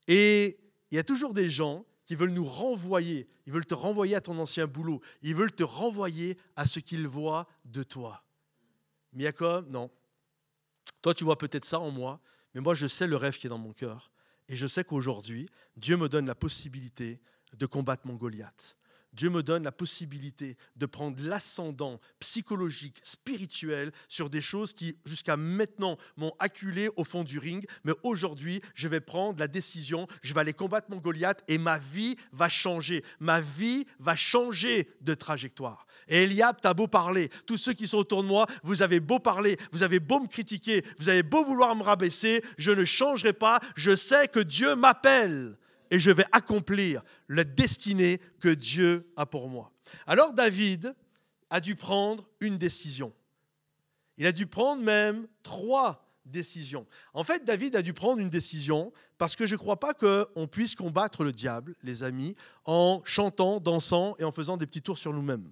[0.08, 0.60] Et
[0.92, 4.22] il y a toujours des gens qui veulent nous renvoyer, ils veulent te renvoyer à
[4.22, 8.24] ton ancien boulot, ils veulent te renvoyer à ce qu'ils voient de toi.
[9.14, 9.32] Mais
[9.70, 9.90] non,
[11.02, 12.20] toi, tu vois peut-être ça en moi,
[12.54, 14.12] mais moi, je sais le rêve qui est dans mon cœur.
[14.48, 15.48] Et je sais qu'aujourd'hui,
[15.78, 17.22] Dieu me donne la possibilité
[17.58, 18.76] de combattre mon Goliath.
[19.14, 25.38] Dieu me donne la possibilité de prendre l'ascendant psychologique, spirituel sur des choses qui jusqu'à
[25.38, 27.66] maintenant m'ont acculé au fond du ring.
[27.84, 31.78] Mais aujourd'hui, je vais prendre la décision, je vais aller combattre mon Goliath et ma
[31.78, 33.04] vie va changer.
[33.20, 35.86] Ma vie va changer de trajectoire.
[36.08, 39.20] Et Eliab, t'as beau parler, tous ceux qui sont autour de moi, vous avez beau
[39.20, 43.34] parler, vous avez beau me critiquer, vous avez beau vouloir me rabaisser, je ne changerai
[43.34, 43.60] pas.
[43.76, 45.58] Je sais que Dieu m'appelle
[45.92, 49.72] et je vais accomplir la destinée que Dieu a pour moi.
[50.06, 50.96] Alors David
[51.50, 53.14] a dû prendre une décision.
[54.18, 56.86] Il a dû prendre même trois décisions.
[57.14, 60.48] En fait, David a dû prendre une décision parce que je ne crois pas qu'on
[60.48, 64.98] puisse combattre le diable, les amis, en chantant, dansant et en faisant des petits tours
[64.98, 65.52] sur nous-mêmes.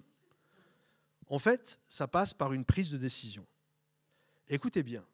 [1.28, 3.46] En fait, ça passe par une prise de décision.
[4.48, 5.04] Écoutez bien,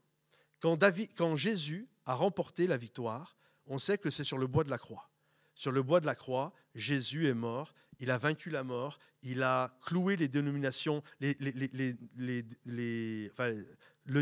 [0.61, 0.79] quand,
[1.17, 4.79] quand Jésus a remporté la victoire, on sait que c'est sur le bois de la
[4.79, 5.11] croix.
[5.55, 9.43] Sur le bois de la croix, Jésus est mort, il a vaincu la mort, il
[9.43, 11.71] a cloué les dénominations, le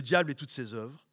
[0.01, 1.07] diable et toutes ses œuvres.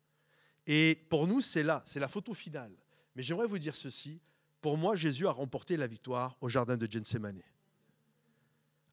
[0.67, 2.75] Et pour nous, c'est là, c'est la photo finale.
[3.15, 4.21] Mais j'aimerais vous dire ceci,
[4.61, 7.41] pour moi, Jésus a remporté la victoire au jardin de Gethsemane.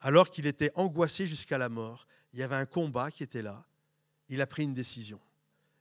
[0.01, 3.67] Alors qu'il était angoissé jusqu'à la mort, il y avait un combat qui était là,
[4.29, 5.21] il a pris une décision.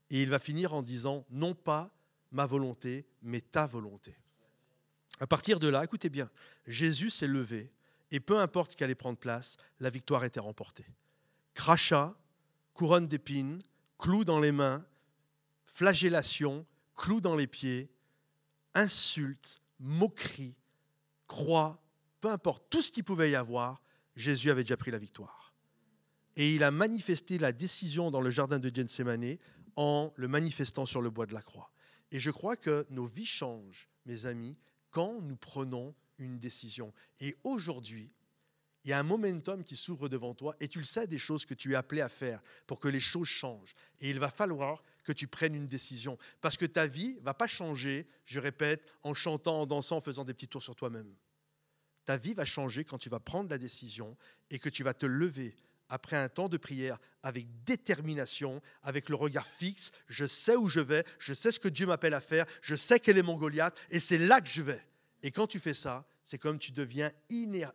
[0.10, 1.92] Et il va finir en disant, non pas
[2.32, 4.16] ma volonté, mais ta volonté.
[5.20, 6.30] À partir de là, écoutez bien,
[6.68, 7.72] Jésus s'est levé
[8.12, 10.86] et peu importe qui allait prendre place, la victoire était remportée.
[11.54, 12.16] Crachat,
[12.74, 13.62] couronne d'épines,
[13.98, 14.86] clous dans les mains,
[15.66, 17.90] flagellation, clous dans les pieds,
[18.74, 20.56] insultes, moqueries,
[21.28, 21.82] croix,
[22.22, 23.82] peu importe, tout ce qu'il pouvait y avoir,
[24.16, 25.54] Jésus avait déjà pris la victoire.
[26.36, 29.38] Et il a manifesté la décision dans le jardin de Gethsemane
[29.76, 31.72] en le manifestant sur le bois de la croix.
[32.12, 34.58] Et je crois que nos vies changent, mes amis,
[34.96, 36.94] quand nous prenons une décision.
[37.20, 38.14] Et aujourd'hui,
[38.86, 41.46] il y a un momentum qui s'ouvre devant toi et tu le sais des choses
[41.46, 43.76] que tu es appelé à faire pour que les choses changent.
[44.00, 46.18] Et il va falloir que tu prennes une décision.
[46.40, 50.24] Parce que ta vie va pas changer, je répète, en chantant, en dansant, en faisant
[50.24, 51.14] des petits tours sur toi-même.
[52.06, 54.16] Ta vie va changer quand tu vas prendre la décision
[54.50, 55.58] et que tu vas te lever
[55.90, 59.92] après un temps de prière avec détermination, avec le regard fixe.
[60.08, 63.00] Je sais où je vais, je sais ce que Dieu m'appelle à faire, je sais
[63.00, 64.82] quel est mon Goliath et c'est là que je vais.
[65.24, 67.12] Et quand tu fais ça, c'est comme tu deviens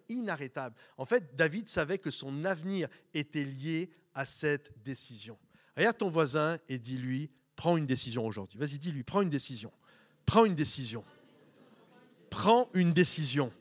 [0.09, 0.77] inarrêtable.
[0.96, 5.38] En fait, David savait que son avenir était lié à cette décision.
[5.77, 8.59] Regarde ton voisin et dis-lui, prends une décision aujourd'hui.
[8.59, 9.73] Vas-y, dis-lui, prends une décision.
[10.27, 11.05] Prends une décision.
[12.29, 13.53] Prends une décision.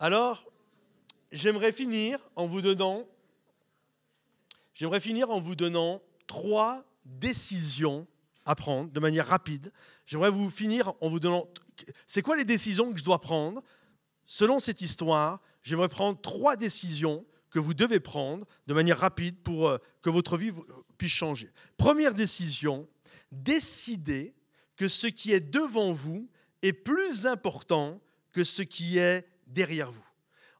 [0.00, 0.46] Alors,
[1.32, 3.06] j'aimerais finir en vous donnant,
[4.74, 8.06] j'aimerais finir en vous donnant trois décisions
[8.44, 9.72] à prendre de manière rapide.
[10.06, 11.48] J'aimerais vous finir en vous donnant,
[12.06, 13.62] c'est quoi les décisions que je dois prendre?
[14.24, 19.68] Selon cette histoire, j'aimerais prendre trois décisions que vous devez prendre de manière rapide pour
[19.68, 20.52] euh, que votre vie
[20.98, 21.50] puisse changer.
[21.76, 22.88] Première décision,
[23.32, 24.34] décidez
[24.76, 26.28] que ce qui est devant vous
[26.62, 28.00] est plus important
[28.32, 30.07] que ce qui est derrière vous.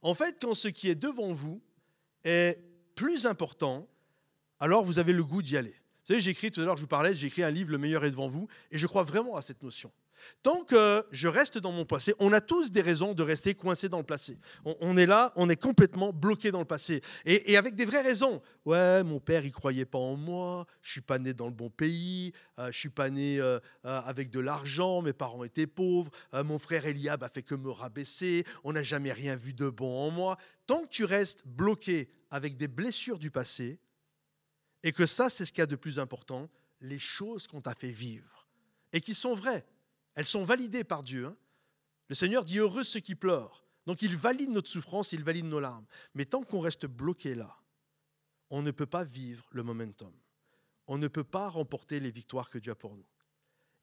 [0.03, 1.61] En fait, quand ce qui est devant vous
[2.25, 2.59] est
[2.95, 3.89] plus important,
[4.61, 5.71] alors vous avez le goût d'y aller.
[5.71, 7.79] Vous savez, j'ai écrit tout à l'heure, je vous parlais, j'ai écrit un livre, Le
[7.79, 9.93] meilleur est devant vous, et je crois vraiment à cette notion.
[10.43, 13.89] Tant que je reste dans mon passé, on a tous des raisons de rester coincé
[13.89, 14.39] dans le passé.
[14.65, 17.03] On, est là, on est complètement bloqué dans le passé.
[17.25, 18.43] Et, avec des vraies raisons.
[18.65, 21.71] Ouais, mon père, il croyait pas en moi, je suis pas né dans le bon
[21.71, 26.11] pays, euh, je suis pas né euh, euh, avec de l'argent, mes parents étaient pauvres,
[26.33, 30.07] mon frère Eliab a fait que me rabaisser, on n'a jamais rien vu de bon
[30.07, 30.37] en moi.
[30.67, 33.81] Tant que tu restes bloqué avec des blessures du passé,
[34.83, 36.49] et que ça, c'est ce qu'il y a de plus important,
[36.81, 38.47] les choses qu'on t'a fait vivre,
[38.93, 39.67] et qui sont vraies
[40.19, 41.27] elles sont validées par Dieu.
[41.27, 41.37] Hein.
[42.09, 43.65] Le Seigneur dit heureux ceux qui pleurent.
[43.87, 45.87] Donc il valide notre souffrance, il valide nos larmes.
[46.13, 47.57] Mais tant qu'on reste bloqué là,
[48.51, 50.13] on ne peut pas vivre le momentum.
[50.89, 53.07] On ne peut pas remporter les victoires que Dieu a pour nous.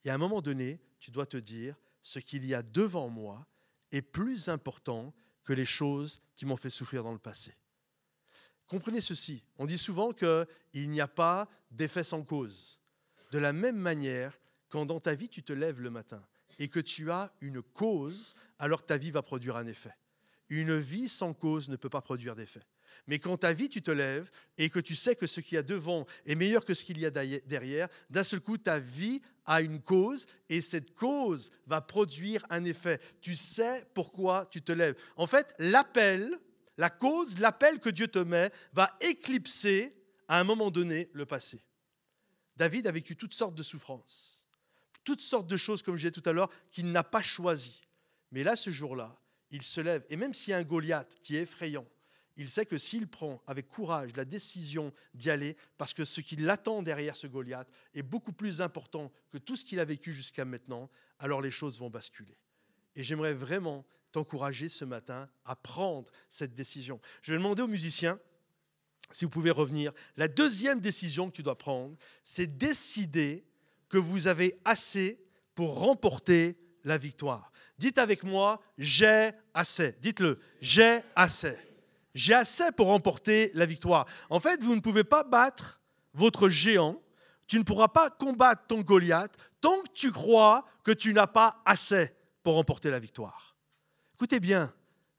[0.03, 3.47] Et à un moment donné, tu dois te dire, ce qu'il y a devant moi
[3.93, 5.13] est plus important
[5.45, 7.55] que les choses qui m'ont fait souffrir dans le passé.
[8.67, 12.81] Comprenez ceci, on dit souvent qu'il n'y a pas d'effet sans cause.
[13.31, 14.37] De la même manière,
[14.75, 16.21] quand dans ta vie tu te lèves le matin
[16.59, 19.95] et que tu as une cause, alors ta vie va produire un effet.
[20.49, 22.59] Une vie sans cause ne peut pas produire d'effet.
[23.07, 25.57] Mais quand ta vie, tu te lèves et que tu sais que ce qu'il y
[25.57, 29.21] a devant est meilleur que ce qu'il y a derrière, d'un seul coup, ta vie
[29.45, 32.99] a une cause et cette cause va produire un effet.
[33.21, 34.97] Tu sais pourquoi tu te lèves.
[35.15, 36.37] En fait, l'appel,
[36.77, 39.95] la cause, l'appel que Dieu te met va éclipser
[40.27, 41.63] à un moment donné le passé.
[42.57, 44.44] David a vécu toutes sortes de souffrances
[45.05, 47.81] toutes sortes de choses, comme je disais tout à l'heure, qu'il n'a pas choisies.
[48.31, 49.17] Mais là, ce jour-là,
[49.51, 51.85] il se lève, et même s'il y a un Goliath qui est effrayant,
[52.37, 56.35] il sait que s'il prend avec courage la décision d'y aller, parce que ce qui
[56.35, 60.43] l'attend derrière ce Goliath est beaucoup plus important que tout ce qu'il a vécu jusqu'à
[60.43, 60.89] maintenant,
[61.19, 62.37] alors les choses vont basculer.
[62.95, 66.99] Et j'aimerais vraiment t'encourager ce matin à prendre cette décision.
[67.21, 68.19] Je vais demander aux musiciens,
[69.11, 73.45] si vous pouvez revenir, la deuxième décision que tu dois prendre, c'est décider
[73.95, 75.17] que vous avez assez
[75.55, 77.53] pour remporter la victoire.
[77.77, 79.95] Dites avec moi, j'ai assez.
[80.01, 81.57] Dites-le, j'ai assez.
[82.13, 84.05] J'ai assez pour remporter la victoire.
[84.29, 85.79] En fait, vous ne pouvez pas battre
[86.13, 87.01] votre géant,
[87.47, 91.61] tu ne pourras pas combattre ton Goliath tant que tu crois que tu n'as pas
[91.63, 93.55] assez pour remporter la victoire.
[94.15, 94.73] Écoutez bien,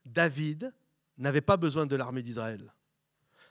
[0.05, 0.71] David
[1.17, 2.71] n'avait pas besoin de l'armée d'Israël.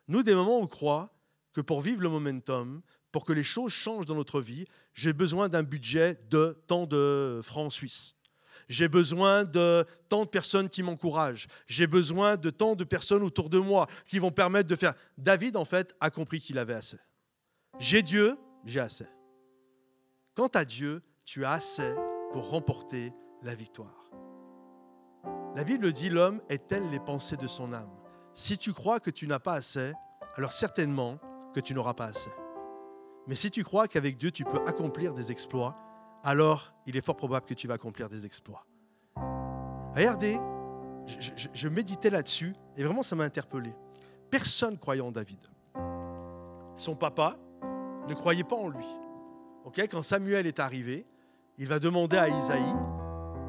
[0.06, 1.12] Nous, des moments, on croit
[1.52, 5.50] que pour vivre le momentum, pour que les choses changent dans notre vie, j'ai besoin
[5.50, 8.14] d'un budget de tant de francs suisses.
[8.66, 11.48] J'ai besoin de tant de personnes qui m'encouragent.
[11.66, 14.94] J'ai besoin de tant de personnes autour de moi qui vont permettre de faire.
[15.18, 16.98] David, en fait, a compris qu'il avait assez.
[17.78, 19.06] J'ai Dieu, j'ai assez.
[20.34, 21.92] Quant à Dieu, tu as assez
[22.32, 24.10] pour remporter la victoire.
[25.54, 27.92] La Bible dit l'homme est tel les pensées de son âme?
[28.32, 29.92] Si tu crois que tu n'as pas assez,
[30.36, 31.18] alors certainement
[31.54, 32.30] que tu n'auras pas assez.
[33.26, 35.76] Mais si tu crois qu'avec Dieu, tu peux accomplir des exploits,
[36.22, 38.66] alors il est fort probable que tu vas accomplir des exploits.
[39.94, 40.38] Regardez,
[41.06, 43.74] je, méditais là-dessus et vraiment ça m'a interpellé.
[44.30, 45.38] Personne croyait en David.
[46.76, 47.36] Son papa
[48.08, 48.86] ne croyait pas en lui.
[49.90, 51.06] Quand Samuel est arrivé,
[51.58, 52.74] il va demander à Isaïe,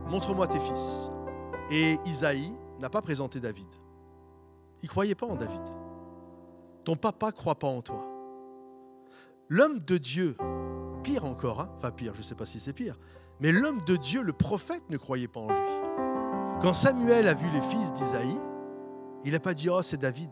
[0.08, 1.10] montre-moi tes fils.
[1.70, 3.68] Et Isaïe n'a pas présenté David.
[4.82, 5.62] Il ne croyait pas en David.
[6.86, 8.07] Ton papa ne croit pas en toi.
[9.50, 10.36] L'homme de Dieu,
[11.04, 12.98] pire encore, hein, enfin pire, je ne sais pas si c'est pire,
[13.40, 16.62] mais l'homme de Dieu, le prophète, ne croyait pas en lui.
[16.62, 18.40] Quand Samuel a vu les fils d'Isaïe,
[19.24, 20.32] il n'a pas dit Oh, c'est David.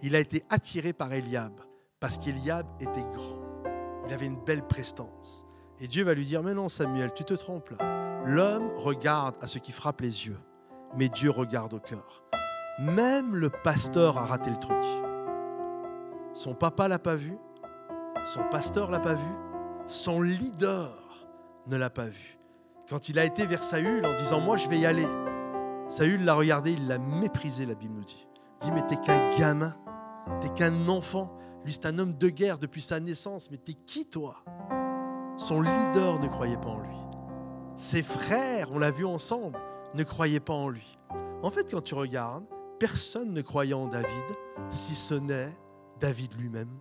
[0.00, 1.52] Il a été attiré par Eliab
[2.00, 3.38] parce qu'Eliab était grand.
[4.06, 5.46] Il avait une belle prestance.
[5.78, 7.74] Et Dieu va lui dire Mais non, Samuel, tu te trompes.
[8.24, 10.38] L'homme regarde à ce qui frappe les yeux,
[10.96, 12.24] mais Dieu regarde au cœur.
[12.80, 14.84] Même le pasteur a raté le truc.
[16.34, 17.36] Son papa l'a pas vu,
[18.24, 19.32] son pasteur l'a pas vu,
[19.86, 20.98] son leader
[21.66, 22.38] ne l'a pas vu.
[22.88, 25.06] Quand il a été vers Saül en disant Moi, je vais y aller,
[25.88, 28.26] Saül l'a regardé, il l'a méprisé, la Bible nous dit.
[28.60, 29.74] Il dit Mais t'es qu'un gamin,
[30.40, 31.36] t'es qu'un enfant.
[31.64, 34.44] Lui, c'est un homme de guerre depuis sa naissance, mais t'es qui toi?
[35.36, 36.96] Son leader ne croyait pas en lui.
[37.76, 39.58] Ses frères, on l'a vu ensemble,
[39.94, 40.98] ne croyaient pas en lui.
[41.42, 42.44] En fait, quand tu regardes,
[42.78, 44.24] personne ne croyait en David
[44.68, 45.50] si ce n'est
[46.00, 46.80] David lui-même.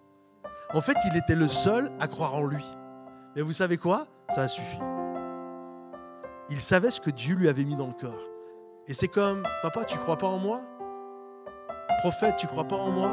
[0.73, 2.65] En fait, il était le seul à croire en lui.
[3.35, 4.05] Mais vous savez quoi?
[4.29, 4.79] Ça a suffi.
[6.49, 8.17] Il savait ce que Dieu lui avait mis dans le cœur.
[8.87, 10.61] Et c'est comme, papa, tu crois pas en moi?
[11.99, 13.11] Prophète, tu crois pas en moi?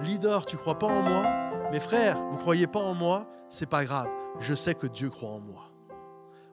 [0.00, 1.24] Leader, tu crois pas en moi?
[1.70, 3.26] Mes frères, vous croyez pas en moi?
[3.48, 4.08] C'est pas grave.
[4.40, 5.70] Je sais que Dieu croit en moi.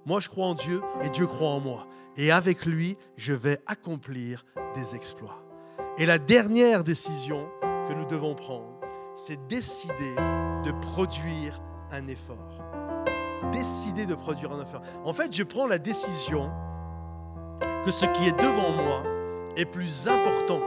[0.06, 1.88] Moi, je crois en Dieu et Dieu croit en moi.
[2.18, 5.42] Et avec lui, je vais accomplir des exploits.
[5.98, 7.48] Et la dernière décision
[7.88, 8.75] que nous devons prendre,
[9.16, 10.16] c'est décider
[10.64, 11.62] de produire
[11.92, 12.62] un effort.
[13.52, 14.82] Décider de produire un effort.
[15.06, 16.52] En fait, je prends la décision
[17.84, 19.04] que ce qui est devant moi
[19.56, 20.60] est plus important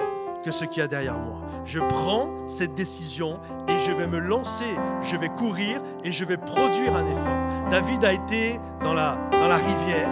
[0.42, 1.42] que ce qu'il y a derrière moi.
[1.64, 4.72] Je prends cette décision et je vais me lancer,
[5.02, 7.68] je vais courir et je vais produire un effort.
[7.70, 10.08] David a été dans la, dans la rivière,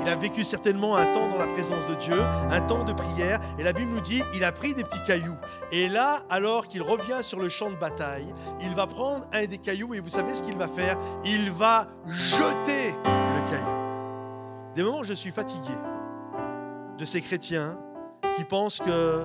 [0.00, 2.20] il a vécu certainement un temps dans la présence de Dieu,
[2.50, 5.36] un temps de prière, et la Bible nous dit, il a pris des petits cailloux.
[5.72, 9.58] Et là, alors qu'il revient sur le champ de bataille, il va prendre un des
[9.58, 10.96] cailloux et vous savez ce qu'il va faire?
[11.24, 14.74] Il va jeter le caillou.
[14.74, 15.74] Des moments je suis fatigué
[16.96, 17.78] de ces chrétiens
[18.36, 19.24] qui pensent que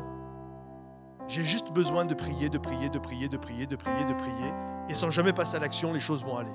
[1.28, 4.54] j'ai juste besoin de prier, de prier, de prier, de prier, de prier, de prier,
[4.90, 6.54] et sans jamais passer à l'action, les choses vont aller.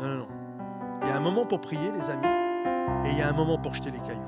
[0.00, 0.28] Non, non, non.
[1.02, 2.41] Il y a un moment pour prier, les amis,
[3.04, 4.20] et il y a un moment pour jeter les cailloux.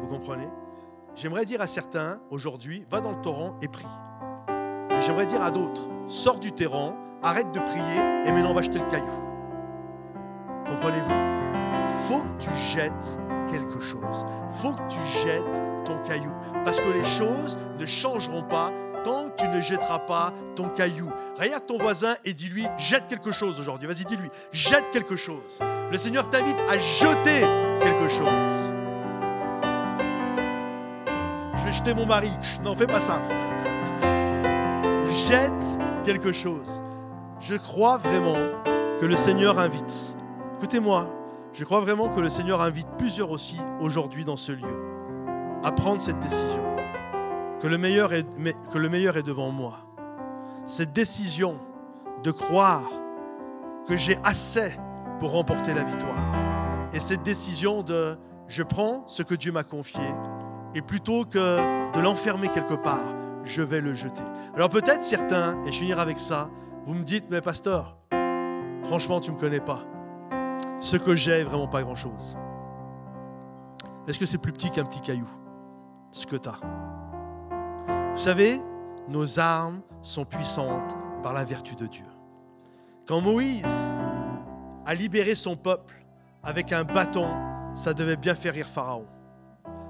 [0.00, 0.48] Vous comprenez?
[1.14, 3.86] J'aimerais dire à certains, aujourd'hui, va dans le torrent et prie.
[4.90, 8.78] Mais j'aimerais dire à d'autres, sors du terrain, arrête de prier, et maintenant va jeter
[8.78, 9.06] le caillou.
[10.66, 12.08] Comprenez-vous?
[12.08, 13.18] Faut que tu jettes
[13.50, 14.24] quelque chose.
[14.50, 16.32] faut que tu jettes ton caillou.
[16.64, 18.70] Parce que les choses ne changeront pas
[19.02, 21.10] tant que tu ne jetteras pas ton caillou.
[21.38, 23.88] Regarde ton voisin et dis-lui, jette quelque chose aujourd'hui.
[23.88, 25.60] Vas-y, dis-lui, jette quelque chose.
[25.90, 27.40] Le Seigneur t'invite à jeter
[27.80, 28.72] quelque chose.
[31.54, 32.30] Je vais jeter mon mari.
[32.64, 33.20] Non, fais pas ça.
[35.28, 36.80] Jette quelque chose.
[37.40, 38.36] Je crois vraiment
[39.00, 40.14] que le Seigneur invite.
[40.58, 41.08] Écoutez-moi,
[41.52, 44.92] je crois vraiment que le Seigneur invite plusieurs aussi aujourd'hui dans ce lieu
[45.62, 46.71] à prendre cette décision.
[47.62, 49.74] Que le meilleur est, devant moi.
[50.66, 51.60] Cette décision
[52.24, 52.90] de croire
[53.86, 54.74] que j'ai assez
[55.20, 56.18] pour remporter la victoire.
[56.92, 60.02] Et cette décision de je prends ce que Dieu m'a confié
[60.74, 64.22] et plutôt que de l'enfermer quelque part, je vais le jeter.
[64.56, 66.50] Alors peut-être certains, et je finirai avec ça,
[66.84, 67.96] vous me dites, mais pasteur,
[68.82, 69.80] franchement, tu ne me connais pas.
[70.80, 72.36] Ce que j'ai est vraiment pas grand-chose.
[74.08, 75.28] Est-ce que c'est plus petit qu'un petit caillou
[76.10, 76.58] Ce que tu as.
[78.12, 78.60] Vous savez,
[79.08, 82.04] nos armes sont puissantes par la vertu de Dieu.
[83.06, 83.64] Quand Moïse
[84.84, 86.04] a libéré son peuple
[86.42, 87.28] avec un bâton,
[87.74, 89.06] ça devait bien faire rire Pharaon.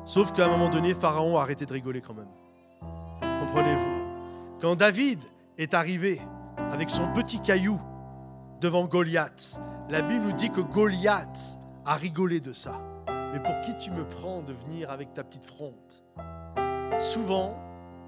[0.04, 2.28] Sauf qu'à un moment donné, Pharaon a arrêté de rigoler quand même.
[3.40, 3.90] Comprenez-vous?
[4.60, 5.18] Quand David
[5.58, 6.20] est arrivé
[6.70, 7.80] avec son petit caillou
[8.60, 12.80] devant Goliath, la Bible nous dit que Goliath a rigolé de ça.
[13.32, 16.04] Mais pour qui tu me prends de venir avec ta petite fronte?
[16.98, 17.56] Souvent,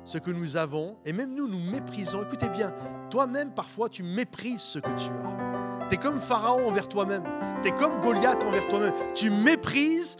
[0.05, 2.23] ce que nous avons, et même nous, nous méprisons.
[2.23, 2.73] Écoutez bien,
[3.11, 5.89] toi-même, parfois, tu méprises ce que tu as.
[5.89, 7.25] Tu es comme Pharaon envers toi-même.
[7.63, 8.93] Tu es comme Goliath envers toi-même.
[9.15, 10.17] Tu méprises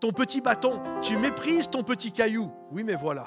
[0.00, 0.80] ton petit bâton.
[1.00, 2.50] Tu méprises ton petit caillou.
[2.70, 3.24] Oui, mais voilà.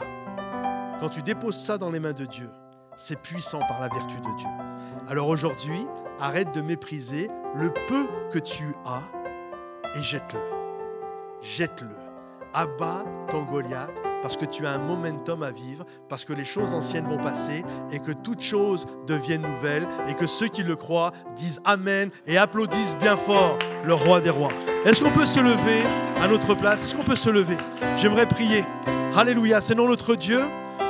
[0.99, 2.49] Quand tu déposes ça dans les mains de Dieu,
[2.95, 4.47] c'est puissant par la vertu de Dieu.
[5.08, 5.88] Alors aujourd'hui,
[6.20, 9.03] arrête de mépriser le peu que tu as
[9.97, 10.39] et jette-le.
[11.41, 11.95] Jette-le.
[12.53, 13.91] Abat ton Goliath
[14.26, 17.63] parce que tu as un momentum à vivre, parce que les choses anciennes vont passer
[17.91, 22.36] et que toutes choses deviennent nouvelles et que ceux qui le croient disent Amen et
[22.36, 24.49] applaudissent bien fort le roi des rois.
[24.84, 25.84] Est-ce qu'on peut se lever
[26.19, 26.84] à notre place?
[26.84, 27.57] Est-ce qu'on peut se lever?
[27.97, 28.65] J'aimerais prier.
[29.15, 30.41] Alléluia, Seigneur notre Dieu,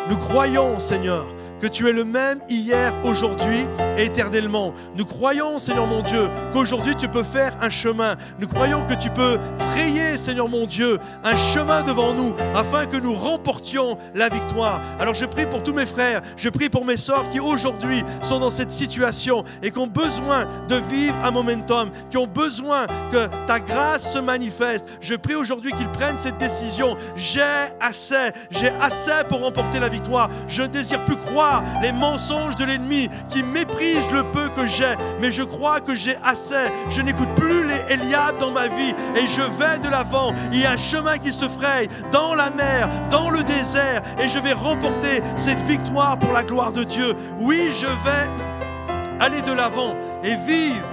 [0.09, 1.25] nous croyons, Seigneur,
[1.59, 3.65] que tu es le même hier, aujourd'hui
[3.97, 4.73] et éternellement.
[4.97, 8.17] Nous croyons, Seigneur mon Dieu, qu'aujourd'hui tu peux faire un chemin.
[8.39, 12.97] Nous croyons que tu peux frayer, Seigneur mon Dieu, un chemin devant nous afin que
[12.97, 14.81] nous remportions la victoire.
[14.99, 18.39] Alors je prie pour tous mes frères, je prie pour mes sœurs qui aujourd'hui sont
[18.39, 23.27] dans cette situation et qui ont besoin de vivre un momentum, qui ont besoin que
[23.47, 24.85] ta grâce se manifeste.
[25.01, 26.97] Je prie aujourd'hui qu'ils prennent cette décision.
[27.15, 27.41] J'ai
[27.79, 30.29] assez, j'ai assez pour remporter la victoire.
[30.47, 31.44] Je ne désire plus croire
[31.81, 36.17] les mensonges de l'ennemi qui méprise le peu que j'ai, mais je crois que j'ai
[36.23, 36.71] assez.
[36.89, 40.33] Je n'écoute plus les Eliab dans ma vie et je vais de l'avant.
[40.51, 44.27] Il y a un chemin qui se fraye dans la mer, dans le désert et
[44.27, 47.13] je vais remporter cette victoire pour la gloire de Dieu.
[47.39, 48.29] Oui, je vais
[49.19, 50.85] aller de l'avant et vivre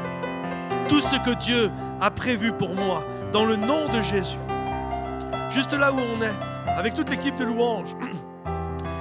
[0.88, 4.38] tout ce que Dieu a prévu pour moi dans le nom de Jésus.
[5.50, 6.34] Juste là où on est,
[6.78, 7.94] avec toute l'équipe de louanges,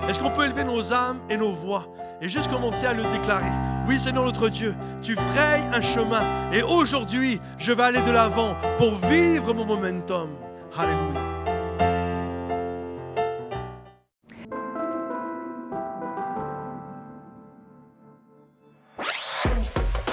[0.07, 1.85] est-ce qu'on peut élever nos âmes et nos voix
[2.21, 3.51] et juste commencer à le déclarer?
[3.87, 8.55] Oui, Seigneur notre Dieu, tu frayes un chemin et aujourd'hui, je vais aller de l'avant
[8.77, 10.29] pour vivre mon momentum.
[10.77, 11.21] Alléluia.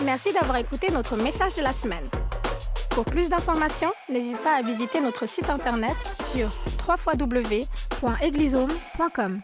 [0.04, 2.08] Merci d'avoir écouté notre message de la semaine.
[2.90, 5.96] Pour plus d'informations, n'hésite pas à visiter notre site internet
[6.32, 6.48] sur
[6.88, 9.42] www.eglisome.com.